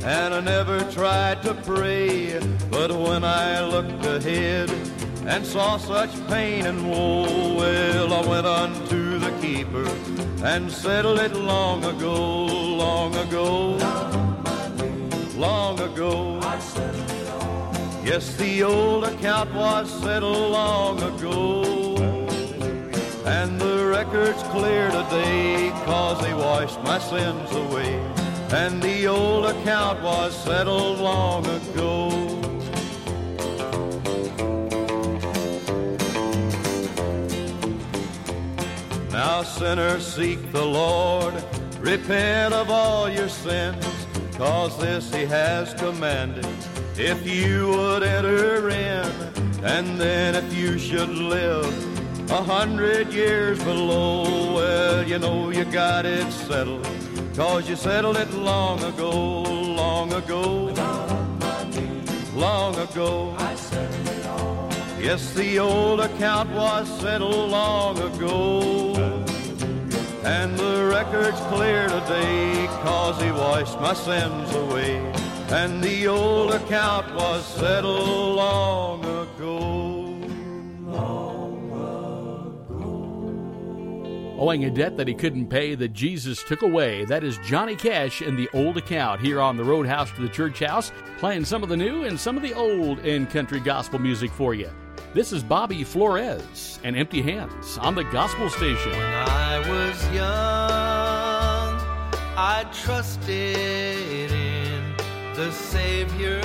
and 0.04 0.34
I 0.34 0.40
never 0.40 0.80
tried 0.90 1.42
to 1.44 1.54
pray. 1.54 2.38
But 2.70 2.90
when 2.92 3.24
I 3.24 3.64
looked 3.64 4.04
ahead 4.04 4.68
and 5.27 5.45
saw 5.45 5.77
such 5.77 6.11
pain 6.29 6.66
and 6.66 6.89
woe, 6.89 7.57
well, 7.57 8.12
I 8.14 8.27
went 8.27 8.47
unto 8.47 9.18
the 9.18 9.31
keeper 9.41 9.87
and 10.45 10.70
settled 10.70 11.18
it 11.18 11.35
long 11.35 11.85
ago, 11.85 12.45
long 12.45 13.14
ago, 13.16 13.77
long 15.37 15.81
ago. 15.81 16.41
Yes, 18.05 18.37
the 18.37 18.62
old 18.62 19.03
account 19.03 19.53
was 19.53 19.91
settled 20.01 20.53
long 20.53 21.03
ago. 21.03 21.64
And 23.27 23.61
the 23.61 23.85
record's 23.85 24.41
clear 24.45 24.89
today, 24.91 25.70
cause 25.85 26.24
he 26.24 26.33
washed 26.33 26.81
my 26.85 27.01
sins 27.01 27.51
away. 27.51 27.99
And 28.51 28.81
the 28.81 29.09
old 29.09 29.47
account 29.47 30.01
was 30.03 30.37
settled 30.45 31.01
long 31.01 31.45
ago. 31.47 32.36
Now, 39.17 39.45
sinners, 39.45 40.07
seek 40.07 40.53
the 40.53 40.62
Lord, 40.62 41.33
repent 41.81 42.53
of 42.53 42.71
all 42.71 43.09
your 43.09 43.31
sins, 43.31 43.83
cause 44.37 44.79
this 44.79 45.11
he 45.11 45.25
has 45.25 45.73
commanded. 45.73 46.47
If 46.99 47.27
you 47.27 47.69
would 47.69 48.03
enter 48.03 48.69
in, 48.69 49.11
and 49.64 49.99
then 49.99 50.35
if 50.35 50.53
you 50.53 50.79
should 50.79 51.09
live 51.09 52.31
a 52.31 52.43
hundred 52.43 53.11
years 53.11 53.59
below, 53.64 54.55
well, 54.55 55.03
you 55.09 55.19
know 55.19 55.49
you 55.49 55.64
got 55.64 56.05
it 56.05 56.31
settled, 56.31 56.87
cause 57.35 57.71
you 57.71 57.77
settled 57.77 58.19
it 58.19 58.31
long 58.35 58.85
ago, 58.85 59.41
long 59.41 60.12
ago, 60.12 60.75
long 62.35 62.77
ago. 62.77 63.35
Yes, 65.01 65.32
the 65.34 65.59
old 65.59 66.01
account 66.01 66.51
was 66.51 66.88
settled 67.01 67.51
long 67.51 67.99
ago. 67.99 68.94
And 70.24 70.59
the 70.59 70.90
record's 70.90 71.38
clear 71.53 71.86
today, 71.86 72.66
cause 72.82 73.22
he 73.22 73.30
washed 73.30 73.78
my 73.80 73.94
sins 73.94 74.53
away. 74.55 74.97
And 75.49 75.84
the 75.84 76.09
old 76.09 76.53
account 76.53 77.14
was 77.14 77.47
settled 77.47 78.36
long 78.36 79.05
ago. 79.05 80.03
Owing 84.38 84.64
a 84.64 84.70
debt 84.70 84.97
that 84.97 85.09
he 85.09 85.14
couldn't 85.14 85.49
pay 85.49 85.74
that 85.76 85.92
Jesus 85.92 86.42
took 86.42 86.62
away. 86.62 87.05
That 87.05 87.22
is 87.22 87.38
Johnny 87.38 87.76
Cash 87.76 88.22
in 88.22 88.36
the 88.36 88.49
old 88.53 88.76
account 88.76 89.20
here 89.20 89.40
on 89.40 89.57
the 89.57 89.64
Roadhouse 89.64 90.11
to 90.12 90.22
the 90.22 90.28
Church 90.28 90.59
House, 90.59 90.90
playing 91.18 91.44
some 91.44 91.62
of 91.62 91.68
the 91.68 91.76
new 91.76 92.05
and 92.05 92.18
some 92.18 92.36
of 92.36 92.42
the 92.42 92.53
old 92.53 92.99
in 93.01 93.26
country 93.26 93.61
gospel 93.61 93.99
music 93.99 94.30
for 94.30 94.53
you. 94.55 94.70
This 95.14 95.32
is 95.32 95.42
Bobby 95.42 95.82
Flores 95.84 96.78
and 96.84 96.97
Empty 96.97 97.22
Hands 97.22 97.78
on 97.78 97.94
the 97.94 98.05
Gospel 98.05 98.51
Station. 98.51 98.92
When 98.92 99.01
I 99.01 99.59
was 99.61 100.05
young, 100.12 101.80
I 102.36 102.64
trusted 102.72 104.30
in 104.30 104.94
the 105.34 105.51
Savior 105.53 106.40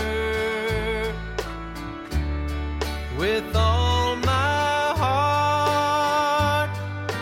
with 3.17 3.55
all 3.55 4.15
my 4.17 4.93
heart. 4.97 6.69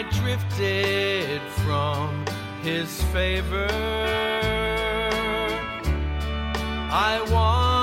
I 0.00 0.02
drifted 0.04 1.42
from 1.62 2.24
his 2.62 3.02
favor. 3.12 3.68
I 6.90 7.20
wandered 7.30 7.79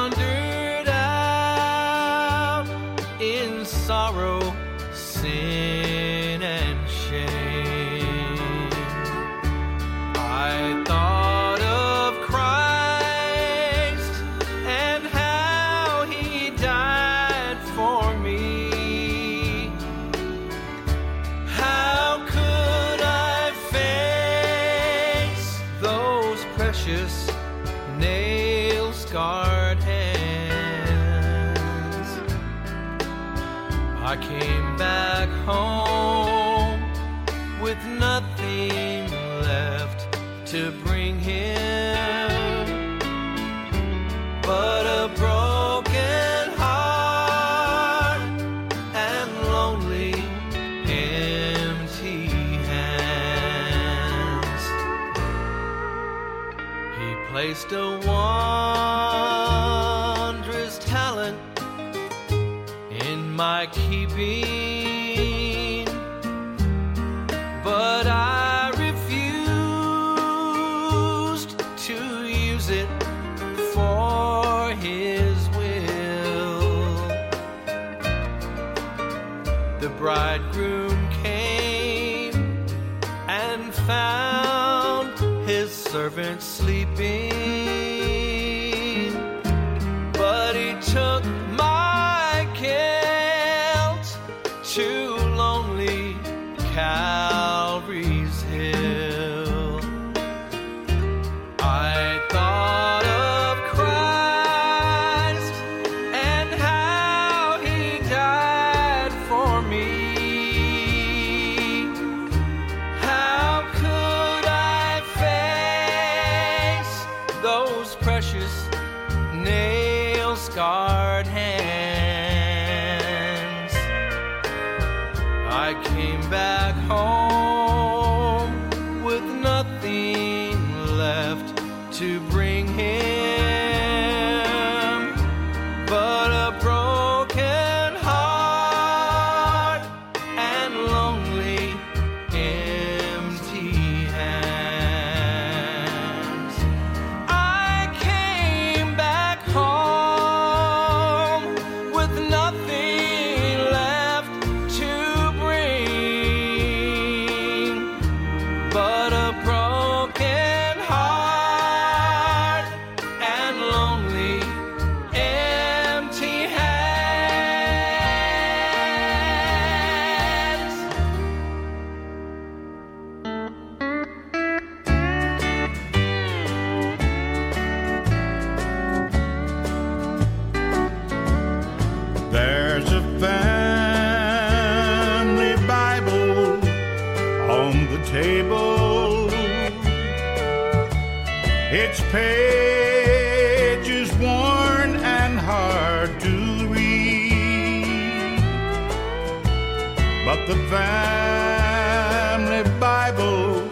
the 200.48 200.56
family 200.70 202.64
Bible 202.80 203.70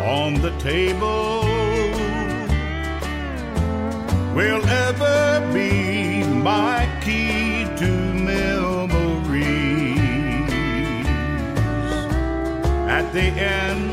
on 0.00 0.34
the 0.34 0.50
table 0.58 1.42
will 4.34 4.64
ever 4.66 5.48
be 5.54 6.24
my 6.24 6.88
key 7.04 7.66
to 7.76 7.90
memories. 8.14 9.20
At 12.98 13.12
the 13.12 13.28
end 13.56 13.86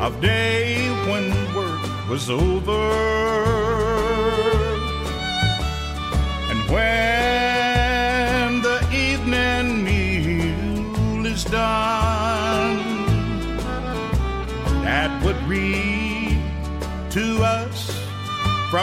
of 0.00 0.18
day 0.22 0.88
when 1.10 1.30
work 1.54 2.08
was 2.08 2.30
over, 2.30 2.84
and 6.50 6.70
when 6.70 7.05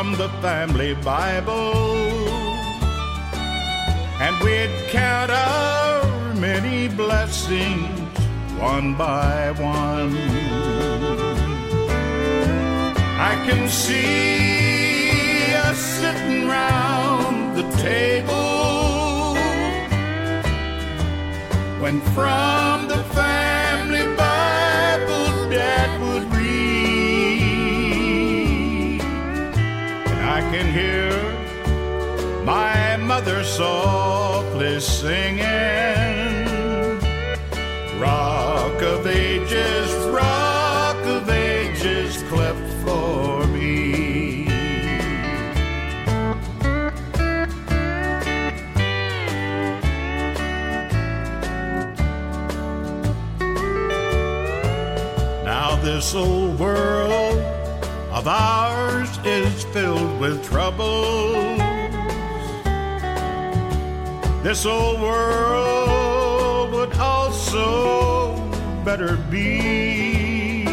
from 0.03 0.17
the 0.17 0.29
family 0.41 0.93
Bible. 0.95 2.27
And 4.19 4.35
we'd 4.43 4.73
count 4.89 5.31
our 5.31 6.33
many 6.35 6.89
blessings 6.89 8.09
one 8.59 8.95
by 8.95 9.51
one. 9.51 10.15
I 13.31 13.33
can 13.47 13.69
see 13.69 15.53
us 15.67 15.79
sitting 16.01 16.47
round 16.47 17.55
the 17.57 17.67
table 17.77 19.35
when 21.81 22.01
from 22.15 22.87
the 22.89 23.03
family 23.15 23.42
can 30.53 30.71
hear 30.71 31.11
my 32.45 32.95
mother 32.97 33.43
softly 33.43 34.79
singing. 34.79 35.41
Rock 37.99 38.79
of 38.83 39.07
ages, 39.07 39.91
rock 40.09 41.03
of 41.07 41.27
ages, 41.27 42.21
cleft 42.29 42.69
for 42.83 43.47
me. 43.47 44.45
Now 55.43 55.77
this 55.81 56.13
old 56.13 56.59
world 56.59 57.39
of 58.11 58.27
ours 58.27 58.72
is 59.25 59.63
filled 59.65 60.19
with 60.19 60.43
troubles. 60.43 61.57
This 64.43 64.65
old 64.65 65.01
world 65.01 66.73
would 66.73 66.93
also 66.97 68.35
better 68.83 69.15
be 69.31 70.63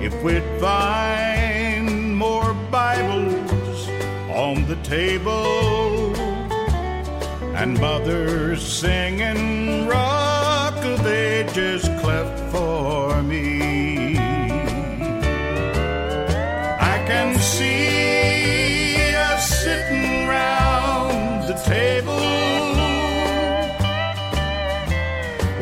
if 0.00 0.14
we'd 0.22 0.42
find 0.58 2.16
more 2.16 2.54
Bibles 2.70 3.88
on 4.30 4.64
the 4.66 4.76
table 4.76 6.16
and 7.56 7.78
mothers 7.78 8.62
singing 8.66 9.86
Rock 9.86 10.76
of 10.84 11.06
Ages 11.06 11.82
cleft 12.00 12.38
for 12.50 12.95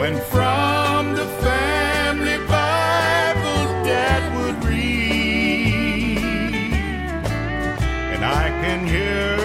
when 0.05 0.21
from 0.25 1.15
the 1.15 1.25
family 1.41 2.37
Bible 2.47 3.65
Dad 3.89 4.23
would 4.37 4.63
read, 4.63 6.19
and 8.13 8.23
I 8.23 8.51
can 8.63 8.87
hear 8.87 9.39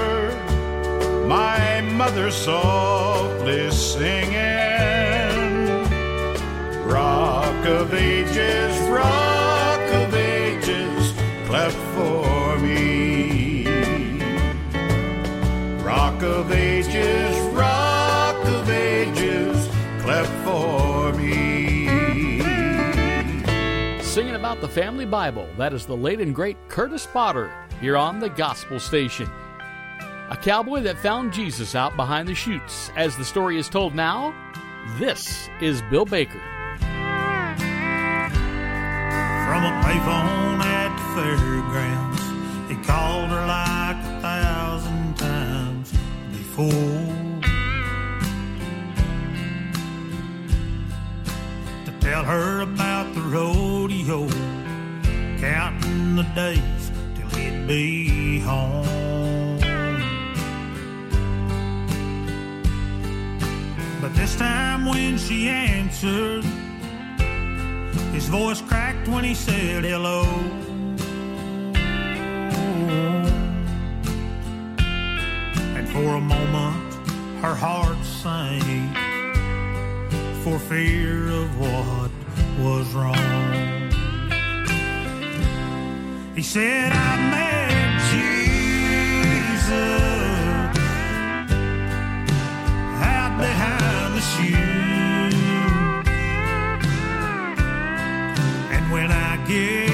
my 1.28 1.80
mother 1.80 2.30
softly 2.30 3.72
singing, 3.72 4.36
Rock 6.84 7.66
of 7.66 7.94
Ages, 7.94 8.89
The 24.62 24.68
family 24.68 25.06
Bible, 25.06 25.48
that 25.58 25.74
is 25.74 25.86
the 25.86 25.96
late 25.96 26.20
and 26.20 26.36
great 26.36 26.58
Curtis 26.68 27.08
Potter 27.08 27.50
here 27.80 27.96
on 27.96 28.20
the 28.20 28.28
Gospel 28.30 28.78
Station. 28.78 29.30
A 30.30 30.38
cowboy 30.40 30.82
that 30.82 30.98
found 30.98 31.32
Jesus 31.32 31.76
out 31.76 31.96
behind 31.96 32.28
the 32.28 32.36
chutes. 32.36 32.92
As 32.98 33.16
the 33.16 33.24
story 33.24 33.58
is 33.58 33.70
told 33.70 33.96
now, 33.96 34.36
this 34.98 35.50
is 35.62 35.82
Bill 35.84 36.04
Baker. 36.04 36.42
From 39.48 39.64
a 39.64 39.72
payphone 39.82 40.60
at 40.60 40.92
the 40.98 41.04
fairgrounds, 41.22 42.22
he 42.70 42.76
called 42.86 43.30
her 43.30 43.46
like 43.48 43.96
a 43.96 44.20
thousand 44.22 45.18
times 45.18 45.94
before. 46.34 46.70
To 51.86 51.92
tell 52.02 52.26
her 52.26 52.60
about 52.62 53.16
the 53.16 53.22
rodeo, 53.22 54.28
counting 55.40 56.16
the 56.18 56.24
days 56.36 56.92
till 57.16 57.30
he'd 57.40 57.66
be 57.68 58.40
home. 58.40 59.60
But 64.02 64.14
this 64.16 64.36
time 64.36 64.86
when 64.86 65.18
she 65.18 65.48
answered, 65.48 66.44
his 68.14 68.28
voice 68.28 68.62
cracked 68.62 69.08
when 69.08 69.24
he 69.24 69.34
said 69.34 69.86
hello. 69.86 70.24
And 75.78 75.88
for 75.90 76.16
a 76.16 76.22
moment, 76.22 76.94
her 77.42 77.56
heart 77.56 78.04
sank 78.04 78.98
for 80.44 80.60
fear 80.60 81.30
of 81.30 81.60
what 81.60 82.12
was 82.60 82.94
wrong. 82.94 83.89
He 86.40 86.44
said, 86.44 86.94
I 86.94 87.18
met 87.32 88.00
Jesus 88.12 89.70
out 93.04 93.38
behind 93.38 94.16
the 94.16 94.22
shoe. 94.22 95.36
And 98.72 98.90
when 98.90 99.12
I 99.12 99.36
get 99.50 99.89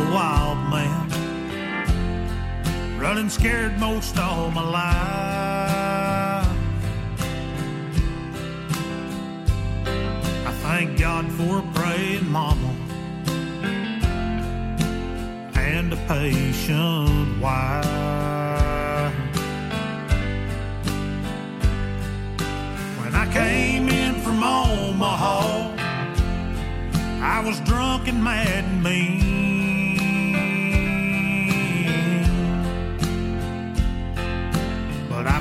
a 0.00 0.04
wild 0.12 0.58
man, 0.70 1.08
running 2.98 3.28
scared 3.28 3.78
most 3.78 4.16
all 4.18 4.50
my 4.50 4.62
life. 4.62 6.46
I 10.46 10.52
thank 10.62 10.98
God 10.98 11.30
for 11.32 11.58
a 11.58 11.62
praying 11.74 12.30
mama 12.30 12.72
and 15.54 15.92
a 15.92 15.96
patient 16.08 17.40
wife. 17.40 17.84
When 23.00 23.14
I 23.14 23.26
came 23.32 23.88
in 23.88 24.14
from 24.22 24.42
Omaha, 24.42 25.76
I 27.22 27.42
was 27.46 27.60
drunk 27.60 28.08
and 28.08 28.24
mad 28.24 28.64
and 28.64 28.82
mean. 28.82 29.29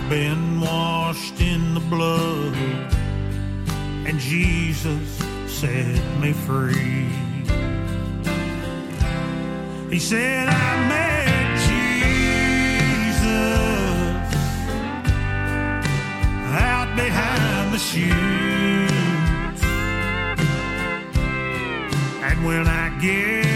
Been 0.09 0.59
washed 0.59 1.39
in 1.39 1.75
the 1.75 1.79
blood, 1.81 2.55
and 4.07 4.17
Jesus 4.17 5.21
set 5.45 6.01
me 6.19 6.33
free. 6.33 7.09
He 9.91 9.99
said, 9.99 10.47
I 10.49 10.87
met 10.87 11.59
Jesus 11.69 13.21
out 16.57 16.95
behind 16.95 17.73
the 17.73 17.77
chutes. 17.77 19.63
And 22.23 22.45
when 22.45 22.67
I 22.67 22.89
get 22.99 23.48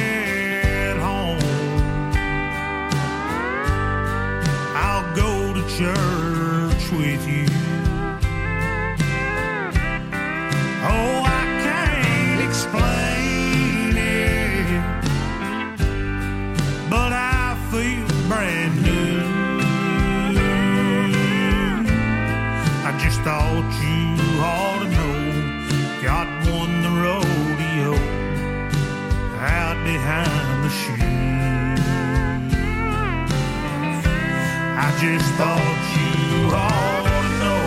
just 35.00 35.30
thought 35.36 35.82
you 35.96 36.50
ought 36.54 37.06
to 37.08 37.30
know 37.42 37.64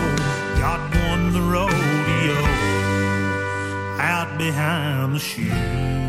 God 0.59 0.81
won 0.95 1.33
the 1.33 1.41
rodeo 1.41 2.39
out 3.99 4.37
behind 4.37 5.15
the 5.15 5.19
chutes. 5.19 6.06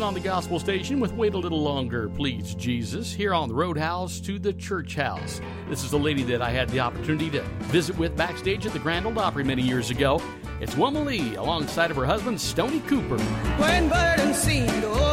Listen 0.00 0.08
on 0.08 0.14
the 0.14 0.20
Gospel 0.20 0.58
Station 0.58 0.98
with 0.98 1.12
Wait 1.12 1.34
a 1.34 1.36
Little 1.36 1.60
Longer, 1.60 2.08
Please, 2.08 2.54
Jesus, 2.54 3.12
here 3.12 3.34
on 3.34 3.50
the 3.50 3.54
Roadhouse 3.54 4.18
to 4.20 4.38
the 4.38 4.54
Church 4.54 4.94
House. 4.94 5.42
This 5.68 5.84
is 5.84 5.90
the 5.90 5.98
lady 5.98 6.22
that 6.22 6.40
I 6.40 6.48
had 6.48 6.70
the 6.70 6.80
opportunity 6.80 7.28
to 7.32 7.42
visit 7.68 7.98
with 7.98 8.16
backstage 8.16 8.64
at 8.64 8.72
the 8.72 8.78
Grand 8.78 9.04
Ole 9.04 9.18
Opry 9.18 9.44
many 9.44 9.60
years 9.60 9.90
ago. 9.90 10.22
It's 10.58 10.74
Wilma 10.74 11.02
Lee 11.02 11.34
alongside 11.34 11.90
of 11.90 11.98
her 11.98 12.06
husband, 12.06 12.40
Stoney 12.40 12.80
Cooper. 12.80 13.18
When 13.18 13.90
burdens 13.90 14.42
to 14.42 15.09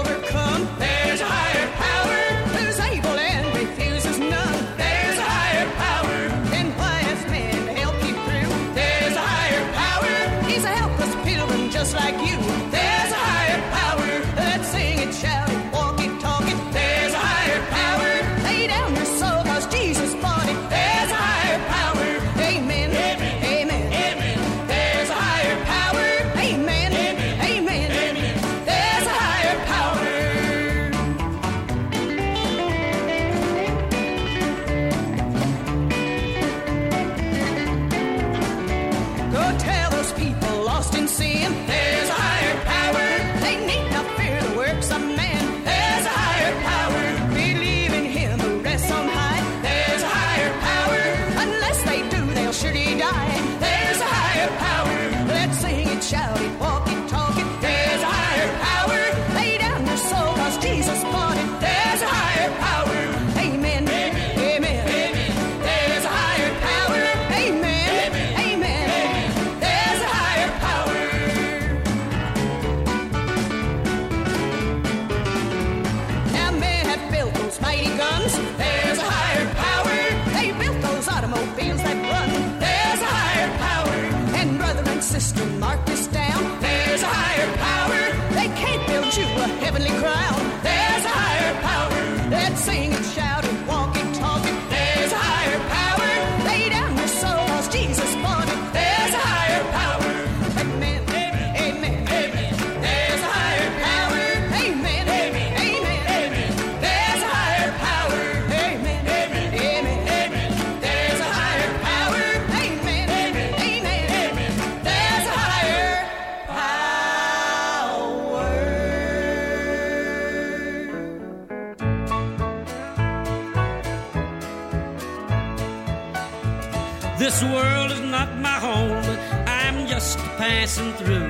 passing 130.68 130.91
through. 130.95 131.30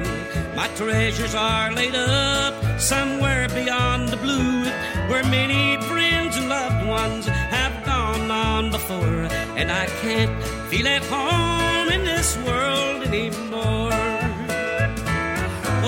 My 0.56 0.68
treasures 0.70 1.36
are 1.36 1.72
laid 1.72 1.94
up 1.94 2.56
somewhere 2.80 3.48
beyond 3.50 4.10
the 4.10 4.18
blue, 4.18 4.64
where 5.10 5.24
many 5.26 5.80
friends 5.84 6.36
and 6.38 6.50
loved 6.50 6.88
ones 6.88 7.28
have 7.28 7.86
gone 7.86 8.32
on 8.32 8.72
before. 8.72 9.28
And 9.60 9.72
I 9.72 9.86
can't 10.02 10.34
feel 10.70 10.88
at 10.88 11.04
home 11.04 11.90
in 11.90 12.04
this 12.04 12.36
world 12.48 13.04
anymore. 13.04 13.92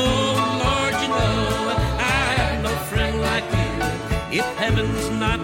Oh 0.04 0.32
Lord, 0.64 0.94
you 1.02 1.10
know 1.18 1.74
I 1.98 2.22
have 2.40 2.64
no 2.68 2.74
friend 2.92 3.16
like 3.30 3.48
you. 3.60 4.40
If 4.40 4.46
heaven's 4.58 5.10
not 5.24 5.40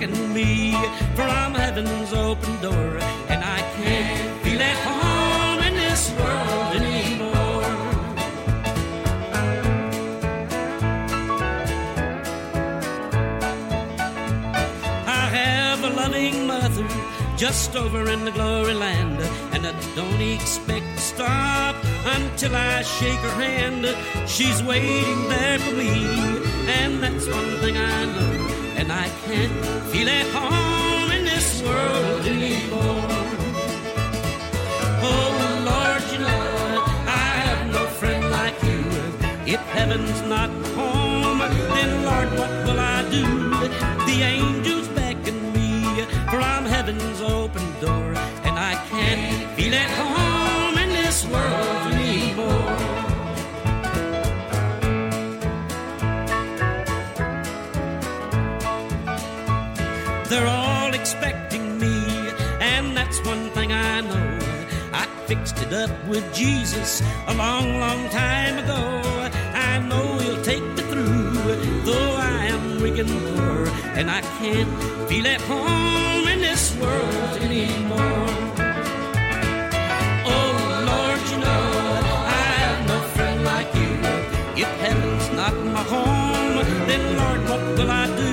checking 0.00 0.32
me 0.32 0.72
from 1.14 1.54
heaven's 1.54 2.12
open 2.12 2.60
door, 2.62 2.98
and 3.28 3.44
I 3.44 3.60
can't 3.76 4.42
feel 4.42 4.60
at 4.60 4.76
home 4.76 5.62
in 5.66 5.74
this 5.74 6.10
world 6.12 6.76
anymore. 6.76 7.64
I 15.06 15.24
have 15.36 15.84
a 15.84 15.90
loving 15.90 16.46
mother 16.46 16.86
just 17.36 17.76
over 17.76 18.10
in 18.10 18.24
the 18.24 18.32
glory 18.32 18.74
land, 18.74 19.20
and 19.52 19.66
I 19.66 19.94
don't 19.94 20.22
expect 20.22 20.96
to 20.96 21.02
stop 21.02 21.76
until 22.06 22.54
I 22.54 22.82
shake 22.82 23.18
her 23.18 23.42
hand. 23.42 23.86
She's 24.28 24.62
waiting 24.62 25.28
there 25.28 25.58
for 25.58 25.74
me, 25.74 25.90
and 26.68 27.02
that's 27.02 27.26
one 27.26 27.58
thing 27.58 27.76
I 27.76 28.04
know. 28.06 28.29
Can't 29.30 29.84
feel 29.92 30.08
at 30.08 30.26
home 30.34 31.10
in 31.12 31.24
this 31.24 31.62
world 31.62 32.26
anymore. 32.26 33.28
Oh 35.08 35.28
Lord, 35.70 36.02
you 36.12 36.18
know 36.18 36.84
I 37.06 37.26
have 37.46 37.72
no 37.72 37.86
friend 38.00 38.28
like 38.28 38.60
you. 38.64 38.82
If 39.54 39.60
heaven's 39.76 40.20
not 40.22 40.50
home, 40.74 41.38
then 41.38 42.04
Lord, 42.08 42.28
what 42.40 42.50
will 42.66 42.80
I 42.80 43.08
do? 43.08 43.24
The 44.08 44.18
angels 44.20 44.88
beckon 44.88 45.52
me 45.52 46.04
from 46.28 46.64
heaven's 46.64 47.20
open 47.20 47.62
door, 47.80 48.08
and 48.46 48.58
I 48.58 48.74
can't 48.90 49.48
feel 49.56 49.74
at 49.74 49.90
home 49.90 50.19
up 65.72 65.90
with 66.08 66.24
Jesus 66.34 67.02
a 67.26 67.34
long, 67.34 67.78
long 67.78 68.08
time 68.08 68.58
ago. 68.58 69.00
I 69.54 69.78
know 69.78 70.18
he'll 70.18 70.42
take 70.42 70.62
me 70.62 70.82
through, 70.82 71.32
though 71.84 72.14
I 72.16 72.46
am 72.46 72.70
and 73.00 73.36
poor, 73.36 73.66
and 73.98 74.10
I 74.10 74.20
can't 74.38 74.68
feel 75.08 75.26
at 75.26 75.40
home 75.42 76.26
in 76.28 76.40
this 76.40 76.76
world 76.76 77.36
anymore. 77.40 78.28
Oh 80.34 80.50
Lord, 80.90 81.20
you 81.30 81.38
know 81.38 81.64
I 82.26 82.44
have 82.62 82.88
no 82.88 82.98
friend 83.14 83.44
like 83.44 83.72
you. 83.74 83.94
If 84.62 84.70
heaven's 84.80 85.30
not 85.30 85.54
my 85.76 85.82
home, 85.94 86.56
then 86.88 87.02
Lord, 87.16 87.40
what 87.48 87.78
will 87.78 87.90
I 87.90 88.06
do? 88.06 88.32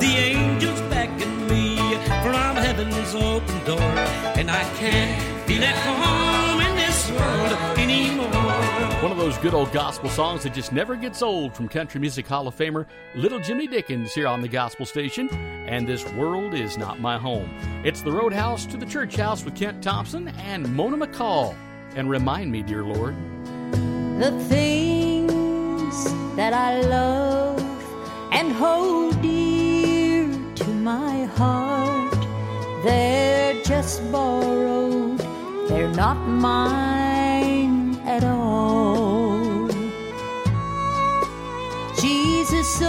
The 0.00 0.12
angels 0.32 0.80
beckon 0.90 1.46
me 1.48 1.76
from 2.22 2.56
heaven's 2.56 3.14
open 3.14 3.64
door, 3.64 3.92
and 4.38 4.50
I 4.50 4.64
can't 4.80 5.35
feel 5.46 5.62
at 5.62 5.76
home 5.76 6.60
in 6.60 6.74
this 6.74 7.08
world 7.10 7.78
anymore. 7.78 8.26
One 9.00 9.12
of 9.12 9.18
those 9.18 9.38
good 9.38 9.54
old 9.54 9.70
gospel 9.72 10.10
songs 10.10 10.42
that 10.42 10.52
just 10.52 10.72
never 10.72 10.96
gets 10.96 11.22
old 11.22 11.54
from 11.54 11.68
Country 11.68 12.00
Music 12.00 12.26
Hall 12.26 12.48
of 12.48 12.56
Famer 12.56 12.86
Little 13.14 13.38
Jimmy 13.38 13.68
Dickens 13.68 14.12
here 14.12 14.26
on 14.26 14.40
the 14.40 14.48
Gospel 14.48 14.84
Station. 14.84 15.28
And 15.68 15.86
this 15.86 16.04
world 16.14 16.52
is 16.54 16.76
not 16.76 16.98
my 16.98 17.16
home. 17.16 17.48
It's 17.84 18.02
the 18.02 18.10
Roadhouse 18.10 18.66
to 18.66 18.76
the 18.76 18.86
Church 18.86 19.14
House 19.14 19.44
with 19.44 19.54
Kent 19.54 19.84
Thompson 19.84 20.28
and 20.28 20.74
Mona 20.74 21.06
McCall. 21.06 21.54
And 21.94 22.10
remind 22.10 22.50
me, 22.50 22.62
dear 22.64 22.82
Lord, 22.82 23.14
the 24.20 24.32
things 24.48 26.04
that 26.34 26.52
I 26.52 26.80
love 26.80 27.60
and 28.32 28.50
hold 28.52 29.22
dear 29.22 30.26
to 30.56 30.68
my 30.68 31.24
heart. 31.36 32.12
They're 32.82 33.62
just 33.62 34.02
borrowed, 34.12 35.05
they're 35.68 35.88
not 35.88 36.16
mine 36.28 37.96
at 38.06 38.24
all. 38.24 39.68
Jesus 42.00 42.80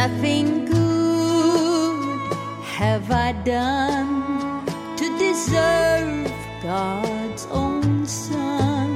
Nothing 0.00 0.64
good 0.64 2.20
have 2.64 3.10
I 3.10 3.32
done 3.32 4.64
to 4.96 5.06
deserve 5.18 6.32
God's 6.62 7.46
own 7.50 8.06
Son. 8.06 8.88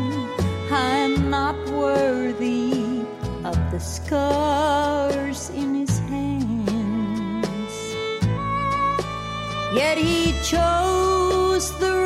I'm 0.71 1.29
not 1.29 1.57
worthy 1.69 3.05
of 3.45 3.57
the 3.71 3.81
scars 3.81 5.51
in 5.51 5.75
His 5.75 5.99
hands. 6.09 7.75
Yet 9.75 9.99
He 9.99 10.33
chose 10.43 11.67
the 11.81 12.04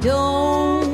don't 0.00 0.85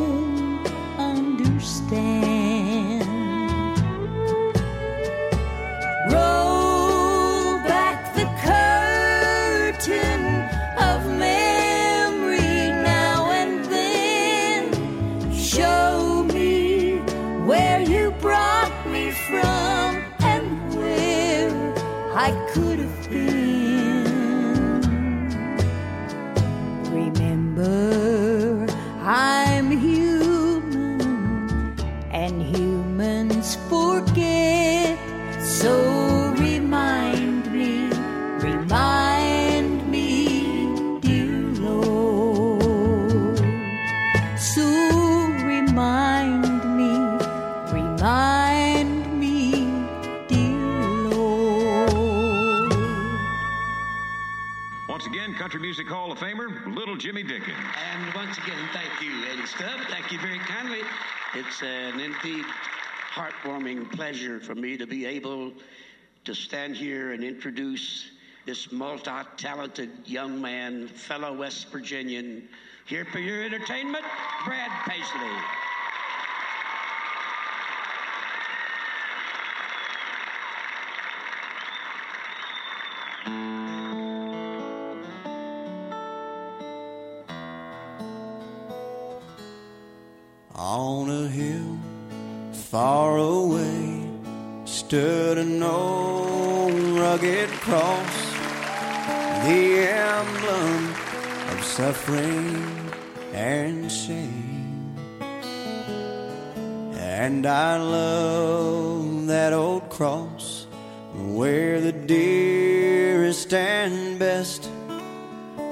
Country 55.52 55.68
Music 55.68 55.86
Hall 55.86 56.10
of 56.10 56.18
Famer, 56.18 56.74
Little 56.74 56.96
Jimmy 56.96 57.22
Dickens. 57.22 57.58
And 57.92 58.14
once 58.14 58.38
again, 58.38 58.56
thank 58.72 58.88
you, 59.02 59.10
Eddie 59.30 59.46
Stubbs. 59.46 59.84
Thank 59.90 60.10
you 60.10 60.18
very 60.18 60.38
kindly. 60.38 60.80
It's 61.34 61.60
an 61.60 62.00
indeed 62.00 62.46
heartwarming 63.12 63.92
pleasure 63.92 64.40
for 64.40 64.54
me 64.54 64.78
to 64.78 64.86
be 64.86 65.04
able 65.04 65.52
to 66.24 66.34
stand 66.34 66.74
here 66.74 67.12
and 67.12 67.22
introduce 67.22 68.12
this 68.46 68.72
multi-talented 68.72 69.90
young 70.06 70.40
man, 70.40 70.88
fellow 70.88 71.34
West 71.34 71.68
Virginian, 71.70 72.48
here 72.86 73.04
for 73.04 73.18
your 73.18 73.42
entertainment, 73.42 74.06
Brad 74.46 74.70
Paisley. 74.88 75.36
Suffering 101.72 102.92
and 103.32 103.90
shame. 103.90 104.94
And 106.98 107.46
I 107.46 107.78
love 107.78 109.26
that 109.28 109.54
old 109.54 109.88
cross 109.88 110.66
where 111.14 111.80
the 111.80 111.92
dearest 111.92 113.54
and 113.54 114.18
best 114.18 114.68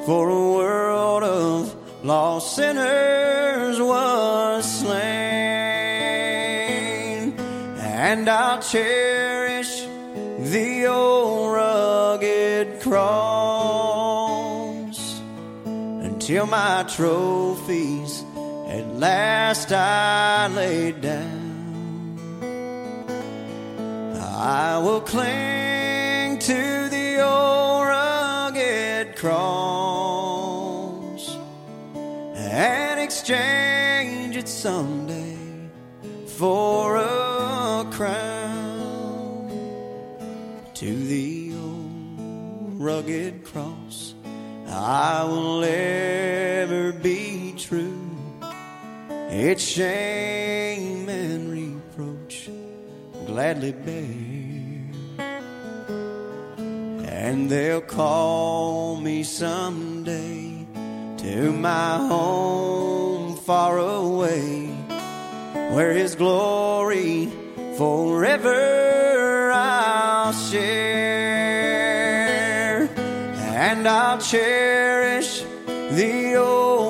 for 0.07 0.31
a 0.31 0.53
world 0.55 1.23
of 1.23 1.77
lost 2.03 2.57
sinners 2.57 3.79
was 3.79 4.81
slain. 4.81 5.01
And 7.79 8.27
I'll 8.27 8.63
cherish 8.63 9.83
the 10.39 10.87
old 10.87 11.53
rugged 11.53 12.81
cross 12.81 13.40
until 16.31 16.47
my 16.47 16.85
trophies 16.85 18.25
at 18.69 18.87
last 18.95 19.73
I 19.73 20.47
lay 20.47 20.93
down. 20.93 22.17
I 24.15 24.79
will 24.79 25.01
cling 25.01 26.39
to 26.39 26.89
the 26.89 27.21
old 27.21 27.85
rugged 27.85 29.17
cross 29.17 30.07
and 32.37 33.01
exchange 33.01 34.37
it 34.37 34.47
someday 34.47 35.37
for 36.39 36.95
a 36.95 37.89
crown. 37.91 39.51
To 40.75 40.95
the 40.95 41.55
old 41.57 42.81
rugged 42.81 43.43
cross, 43.45 44.15
I 44.69 45.25
will 45.25 45.65
ever 45.65 46.00
Its 49.43 49.65
shame 49.65 51.09
and 51.09 51.51
reproach 51.51 52.51
gladly 53.27 53.73
bear. 53.73 54.05
And 57.09 57.49
they'll 57.49 57.81
call 57.81 58.97
me 58.97 59.23
someday 59.23 60.67
to 61.17 61.53
my 61.53 61.97
home 62.07 63.35
far 63.37 63.79
away, 63.79 64.67
where 65.73 65.93
His 65.95 66.15
glory 66.17 67.31
forever 67.79 69.53
I'll 69.53 70.35
share. 70.35 71.01
And 73.57 73.89
I'll 73.89 74.19
cherish 74.19 75.43
the 75.93 76.37
old 76.37 76.90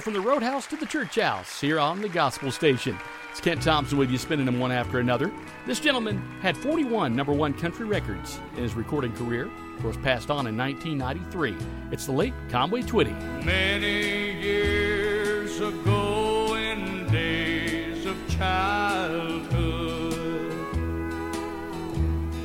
you 0.00 0.02
from 0.02 0.14
the 0.14 0.20
roadhouse 0.20 0.66
to 0.66 0.76
the 0.76 0.86
church 0.86 1.16
house 1.16 1.60
here 1.60 1.78
on 1.78 2.00
the 2.00 2.08
gospel 2.08 2.50
station. 2.50 2.98
It's 3.30 3.40
Kent 3.40 3.62
Thompson 3.62 3.98
with 3.98 4.10
you, 4.10 4.16
spinning 4.18 4.46
them 4.46 4.58
one 4.58 4.72
after 4.72 4.98
another. 4.98 5.30
This 5.66 5.78
gentleman 5.78 6.18
had 6.40 6.56
41 6.56 7.14
number 7.14 7.32
one 7.32 7.52
country 7.52 7.84
records 7.86 8.40
in 8.56 8.62
his 8.62 8.74
recording 8.74 9.12
career. 9.12 9.50
Of 9.76 9.82
course, 9.82 9.96
passed 9.98 10.30
on 10.30 10.46
in 10.46 10.56
1993. 10.56 11.56
It's 11.92 12.06
the 12.06 12.12
late 12.12 12.32
Conway 12.48 12.82
Twitty. 12.82 13.12
Many 13.44 14.40
years 14.40 15.60
ago, 15.60 16.54
in 16.54 17.06
days 17.10 18.06
of 18.06 18.16
childhood, 18.28 19.54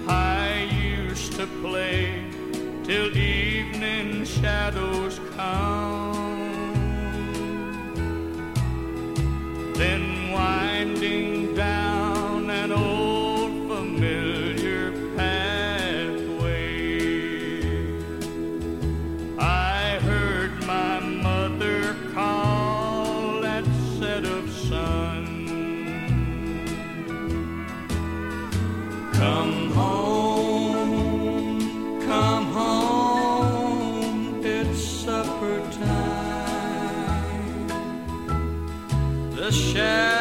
I 0.08 0.70
used 0.72 1.34
to 1.34 1.48
play 1.62 2.30
till 2.84 3.16
evening 3.16 4.26
shadows 4.26 5.20
come. 5.36 6.25
Then 9.78 10.32
winding 10.32 11.55
The 39.56 40.15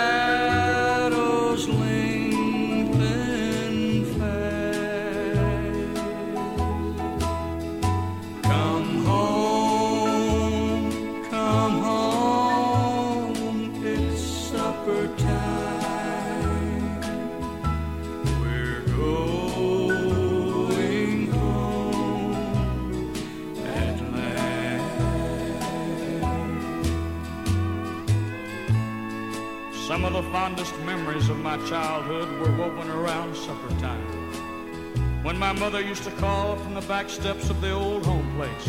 memories 31.14 31.30
of 31.30 31.38
my 31.38 31.56
childhood 31.68 32.28
were 32.40 32.50
woven 32.56 32.90
around 32.90 33.36
supper 33.36 33.68
time. 33.80 35.22
When 35.22 35.38
my 35.38 35.52
mother 35.52 35.80
used 35.80 36.02
to 36.04 36.10
call 36.12 36.56
from 36.56 36.74
the 36.74 36.80
back 36.82 37.08
steps 37.08 37.50
of 37.50 37.60
the 37.60 37.70
old 37.70 38.04
home 38.04 38.34
place, 38.36 38.68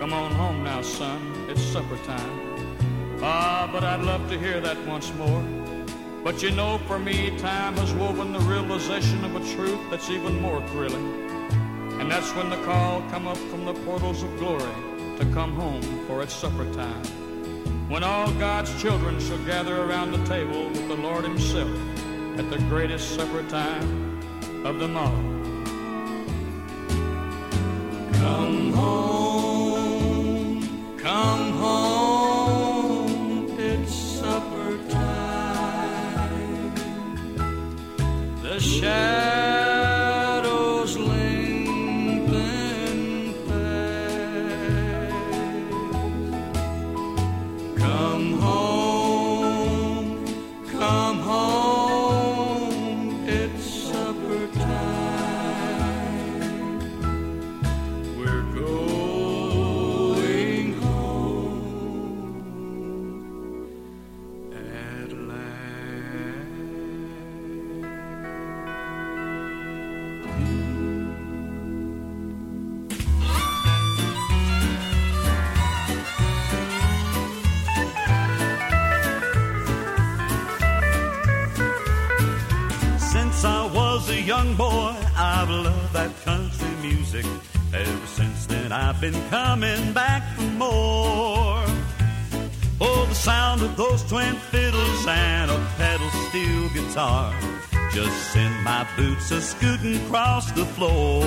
Come 0.00 0.12
on 0.12 0.32
home 0.32 0.64
now, 0.64 0.82
son, 0.82 1.20
it's 1.48 1.62
supper 1.62 1.96
time. 1.98 3.20
Ah, 3.22 3.70
but 3.72 3.84
I'd 3.84 4.02
love 4.02 4.28
to 4.30 4.38
hear 4.38 4.60
that 4.60 4.84
once 4.84 5.14
more. 5.14 5.44
But 6.24 6.42
you 6.42 6.50
know, 6.50 6.78
for 6.88 6.98
me, 6.98 7.30
time 7.38 7.76
has 7.76 7.92
woven 7.94 8.32
the 8.32 8.40
realization 8.40 9.24
of 9.24 9.36
a 9.36 9.54
truth 9.54 9.80
that's 9.90 10.10
even 10.10 10.40
more 10.42 10.60
thrilling. 10.68 11.08
And 12.00 12.10
that's 12.10 12.34
when 12.34 12.50
the 12.50 12.60
call 12.64 13.00
come 13.12 13.28
up 13.28 13.38
from 13.50 13.64
the 13.64 13.74
portals 13.86 14.24
of 14.24 14.36
glory 14.38 14.74
to 15.18 15.24
come 15.32 15.54
home 15.54 15.82
for 16.06 16.20
it's 16.20 16.34
supper 16.34 16.66
time. 16.74 17.23
When 17.94 18.02
all 18.02 18.32
God's 18.32 18.82
children 18.82 19.20
shall 19.20 19.38
gather 19.44 19.84
around 19.84 20.10
the 20.10 20.24
table 20.24 20.68
with 20.68 20.88
the 20.88 20.96
Lord 20.96 21.22
himself 21.22 21.70
at 22.36 22.50
the 22.50 22.58
greatest 22.68 23.14
supper 23.14 23.44
time 23.48 24.20
of 24.66 24.80
them 24.80 24.96
all. 24.96 25.12
Come 28.14 28.72
home, 28.72 29.13
guitar 96.94 97.34
just 97.90 98.32
send 98.32 98.62
my 98.62 98.86
boots 98.96 99.32
a 99.32 99.40
scooting 99.40 99.96
across 100.06 100.52
the 100.52 100.64
floor. 100.64 101.24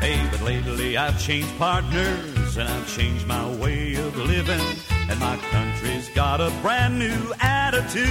Hey, 0.00 0.22
but 0.30 0.42
lately 0.42 0.98
I've 0.98 1.18
changed 1.18 1.56
partners 1.56 2.58
and 2.58 2.68
I've 2.68 2.94
changed 2.94 3.26
my 3.26 3.48
way 3.56 3.94
of 3.94 4.14
living, 4.16 4.60
and 5.08 5.18
my 5.18 5.38
country's 5.50 6.10
got 6.10 6.42
a 6.42 6.50
brand 6.60 6.98
new 6.98 7.32
attitude. 7.40 8.06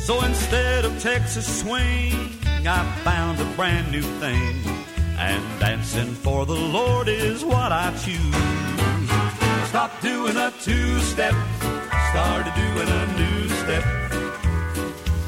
So 0.00 0.22
instead 0.22 0.84
of 0.84 1.00
Texas 1.02 1.60
swing, 1.60 2.12
I 2.66 2.84
found 3.04 3.40
a 3.40 3.46
brand 3.56 3.90
new 3.90 4.02
thing. 4.02 4.54
And 5.16 5.42
dancing 5.60 6.12
for 6.12 6.44
the 6.44 6.54
Lord 6.54 7.08
is 7.08 7.42
what 7.42 7.72
I 7.72 7.90
choose. 8.04 9.68
Stop 9.70 9.90
doing 10.02 10.36
a 10.36 10.52
two 10.62 10.98
step, 11.00 11.34
started 12.10 12.54
doing 12.54 12.88
a 12.88 13.06
new 13.18 13.47
step. 13.68 13.84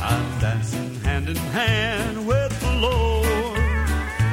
I'm 0.01 0.29
dancing 0.41 0.95
hand 1.07 1.29
in 1.29 1.37
hand 1.37 2.27
with 2.27 2.53
the 2.65 2.73
Lord. 2.89 3.59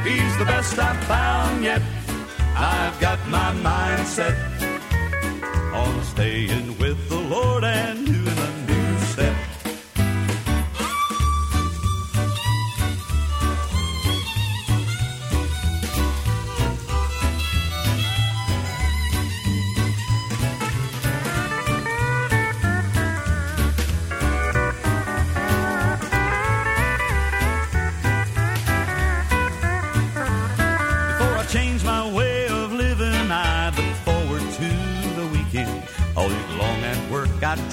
He's 0.08 0.34
the 0.38 0.46
best 0.46 0.80
I've 0.80 1.04
found 1.04 1.62
yet. 1.62 1.82
I've 2.56 2.98
got 3.02 3.20
my 3.28 3.52
mind 3.52 4.08
set 4.08 4.38
on 5.74 6.04
staying 6.14 6.78
with 6.78 7.00
the 7.10 7.20
Lord 7.20 7.66
and 7.66 8.06
doing 8.06 8.37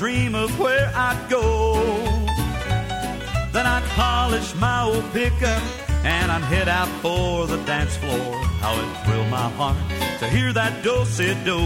dream 0.05 0.35
of 0.35 0.51
where 0.61 0.93
I'd 0.95 1.31
go. 1.31 1.73
Then 3.55 3.67
I'd 3.75 3.87
polish 3.97 4.55
my 4.57 4.83
old 4.83 5.07
pickup 5.15 5.63
and 6.05 6.31
I'd 6.31 6.43
head 6.43 6.69
out 6.69 6.91
for 7.01 7.47
the 7.47 7.57
dance 7.65 7.97
floor. 7.97 8.35
How 8.61 8.75
it 8.83 8.91
thrilled 9.07 9.31
my 9.31 9.49
heart 9.59 9.79
to 10.19 10.29
hear 10.29 10.53
that 10.53 10.83
do-si-do. 10.83 11.61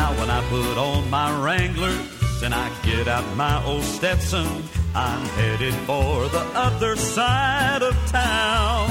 Now 0.00 0.10
when 0.18 0.30
I 0.30 0.40
put 0.48 0.78
on 0.78 1.10
my 1.10 1.28
Wranglers 1.42 2.40
and 2.44 2.54
I 2.54 2.70
get 2.84 3.08
out 3.08 3.26
my 3.36 3.56
old 3.64 3.82
Stetson, 3.82 4.46
I'm 4.94 5.24
headed 5.40 5.74
for 5.88 6.28
the 6.28 6.44
other 6.54 6.94
side 6.94 7.82
of 7.82 7.96
town 8.06 8.90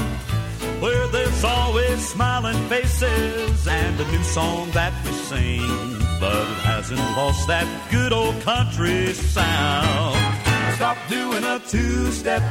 where 0.82 1.06
there's 1.08 1.44
always 1.44 2.06
smiling 2.06 2.60
faces 2.68 3.66
and 3.66 3.98
a 3.98 4.06
new 4.10 4.22
song 4.24 4.70
that 4.72 4.92
we 5.04 5.12
sing, 5.12 6.01
but 6.22 6.36
it 6.36 6.62
hasn't 6.70 7.00
lost 7.18 7.48
that 7.48 7.66
good 7.90 8.12
old 8.12 8.40
country 8.42 9.12
sound. 9.12 10.14
Stop 10.76 10.96
doing 11.08 11.42
a 11.42 11.58
two-step, 11.66 12.42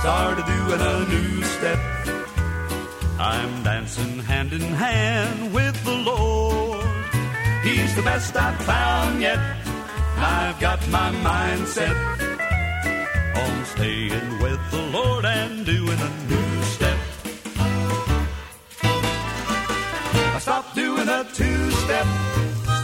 started 0.00 0.44
doing 0.44 0.80
a 0.94 0.96
new 1.14 1.42
step. 1.54 1.78
I'm 3.20 3.62
dancing 3.62 4.18
hand 4.18 4.52
in 4.52 4.60
hand 4.60 5.54
with 5.54 5.76
the 5.84 5.94
Lord. 5.94 6.84
He's 7.62 7.94
the 7.94 8.02
best 8.02 8.34
I've 8.34 8.60
found 8.62 9.22
yet. 9.22 9.38
I've 10.16 10.58
got 10.58 10.80
my 10.88 11.12
mind 11.12 11.68
set 11.68 11.96
on 13.42 13.64
staying 13.66 14.28
with 14.42 14.62
the 14.72 14.82
Lord 14.92 15.24
and 15.24 15.64
doing 15.64 16.00
a 16.08 16.12
new 16.32 16.62
step. 16.74 16.98
I 20.34 20.38
stopped 20.40 20.74
doing 20.74 21.08
a 21.08 21.22
two-step, 21.38 22.06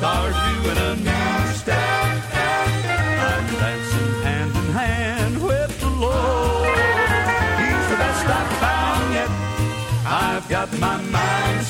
started 0.02 0.34
doing 0.64 0.78
a 0.78 0.96
new 0.96 1.52
step. 1.54 1.78
I'm 1.78 3.46
dancing 3.54 4.14
hand 4.24 4.50
in 4.50 4.68
hand 4.80 5.34
with 5.40 5.72
the 5.78 5.90
Lord. 5.90 6.74
He's 7.62 7.86
the 7.92 7.98
best 8.02 8.26
I've 8.26 8.52
found 8.64 9.14
yet. 9.14 9.30
I've 10.04 10.48
got 10.48 10.76
my 10.80 10.96
mind 11.02 11.61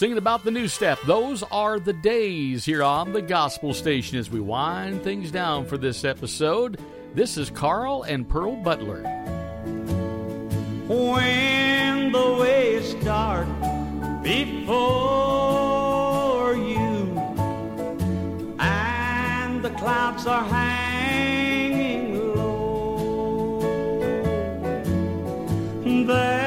Singing 0.00 0.16
about 0.16 0.44
the 0.44 0.50
new 0.50 0.66
step. 0.66 0.98
Those 1.06 1.42
are 1.42 1.78
the 1.78 1.92
days 1.92 2.64
here 2.64 2.82
on 2.82 3.12
the 3.12 3.20
Gospel 3.20 3.74
Station 3.74 4.16
as 4.16 4.30
we 4.30 4.40
wind 4.40 5.02
things 5.02 5.30
down 5.30 5.66
for 5.66 5.76
this 5.76 6.06
episode. 6.06 6.80
This 7.12 7.36
is 7.36 7.50
Carl 7.50 8.04
and 8.04 8.26
Pearl 8.26 8.56
Butler. 8.56 9.02
when 10.88 12.12
the 12.12 12.36
way 12.40 12.76
is 12.76 12.94
dark 13.04 13.46
before 14.22 14.64
you 16.54 17.18
and 18.58 19.62
the 19.62 19.68
clouds 19.76 20.26
are 20.26 20.44
hanging 20.44 22.14
low 22.34 23.60
there 26.06 26.39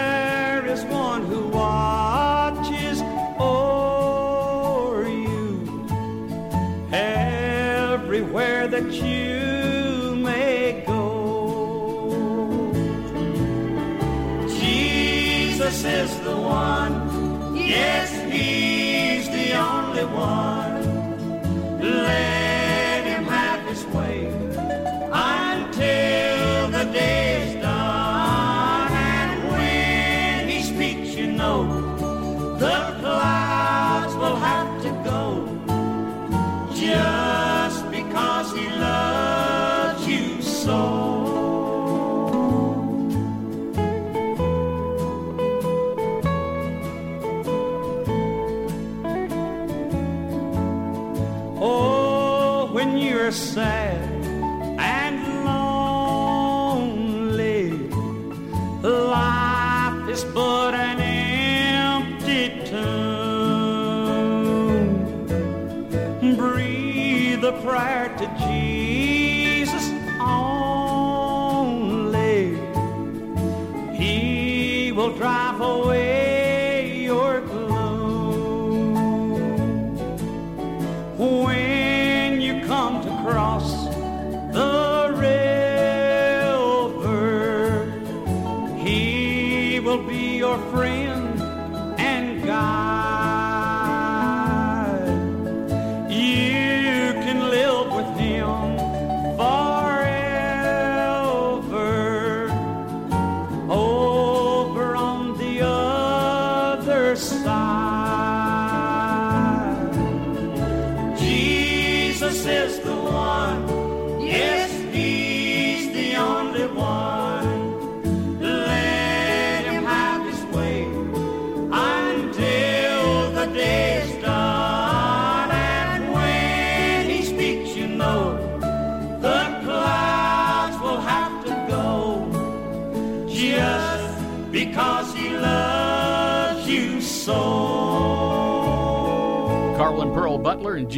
is 15.85 16.17
the 16.21 16.35
one. 16.35 17.55
Yes, 17.55 18.09
he's 18.31 19.29
the 19.29 19.53
only 19.53 20.05
one. 20.05 20.52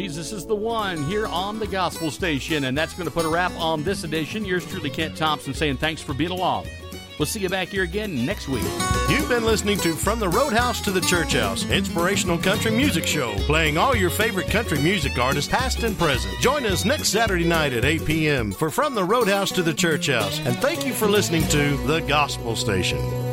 Jesus 0.05 0.31
is 0.31 0.45
the 0.45 0.53
One 0.53 1.01
here 1.05 1.25
on 1.25 1.57
the 1.57 1.65
Gospel 1.65 2.11
Station. 2.11 2.65
And 2.65 2.77
that's 2.77 2.93
going 2.93 3.07
to 3.07 3.11
put 3.11 3.25
a 3.25 3.27
wrap 3.27 3.51
on 3.53 3.81
this 3.81 4.03
edition. 4.03 4.45
Yours 4.45 4.63
truly, 4.63 4.91
Kent 4.91 5.17
Thompson, 5.17 5.51
saying 5.51 5.77
thanks 5.77 5.99
for 5.99 6.13
being 6.13 6.29
along. 6.29 6.67
We'll 7.17 7.25
see 7.25 7.39
you 7.39 7.49
back 7.49 7.69
here 7.69 7.81
again 7.81 8.23
next 8.23 8.47
week. 8.47 8.61
You've 9.09 9.27
been 9.27 9.43
listening 9.43 9.79
to 9.79 9.93
From 9.93 10.19
the 10.19 10.29
Roadhouse 10.29 10.79
to 10.81 10.91
the 10.91 11.01
Church 11.01 11.33
House, 11.33 11.67
inspirational 11.71 12.37
country 12.37 12.69
music 12.69 13.07
show, 13.07 13.33
playing 13.47 13.79
all 13.79 13.95
your 13.95 14.11
favorite 14.11 14.47
country 14.47 14.77
music 14.77 15.17
artists, 15.17 15.49
past 15.49 15.81
and 15.81 15.97
present. 15.97 16.39
Join 16.39 16.67
us 16.67 16.85
next 16.85 17.09
Saturday 17.09 17.47
night 17.47 17.73
at 17.73 17.83
8 17.83 18.05
p.m. 18.05 18.51
for 18.51 18.69
From 18.69 18.93
the 18.93 19.03
Roadhouse 19.03 19.51
to 19.53 19.63
the 19.63 19.73
Church 19.73 20.05
House, 20.05 20.39
and 20.41 20.55
thank 20.57 20.85
you 20.85 20.93
for 20.93 21.07
listening 21.07 21.47
to 21.47 21.77
The 21.87 22.01
Gospel 22.01 22.55
Station. 22.55 23.24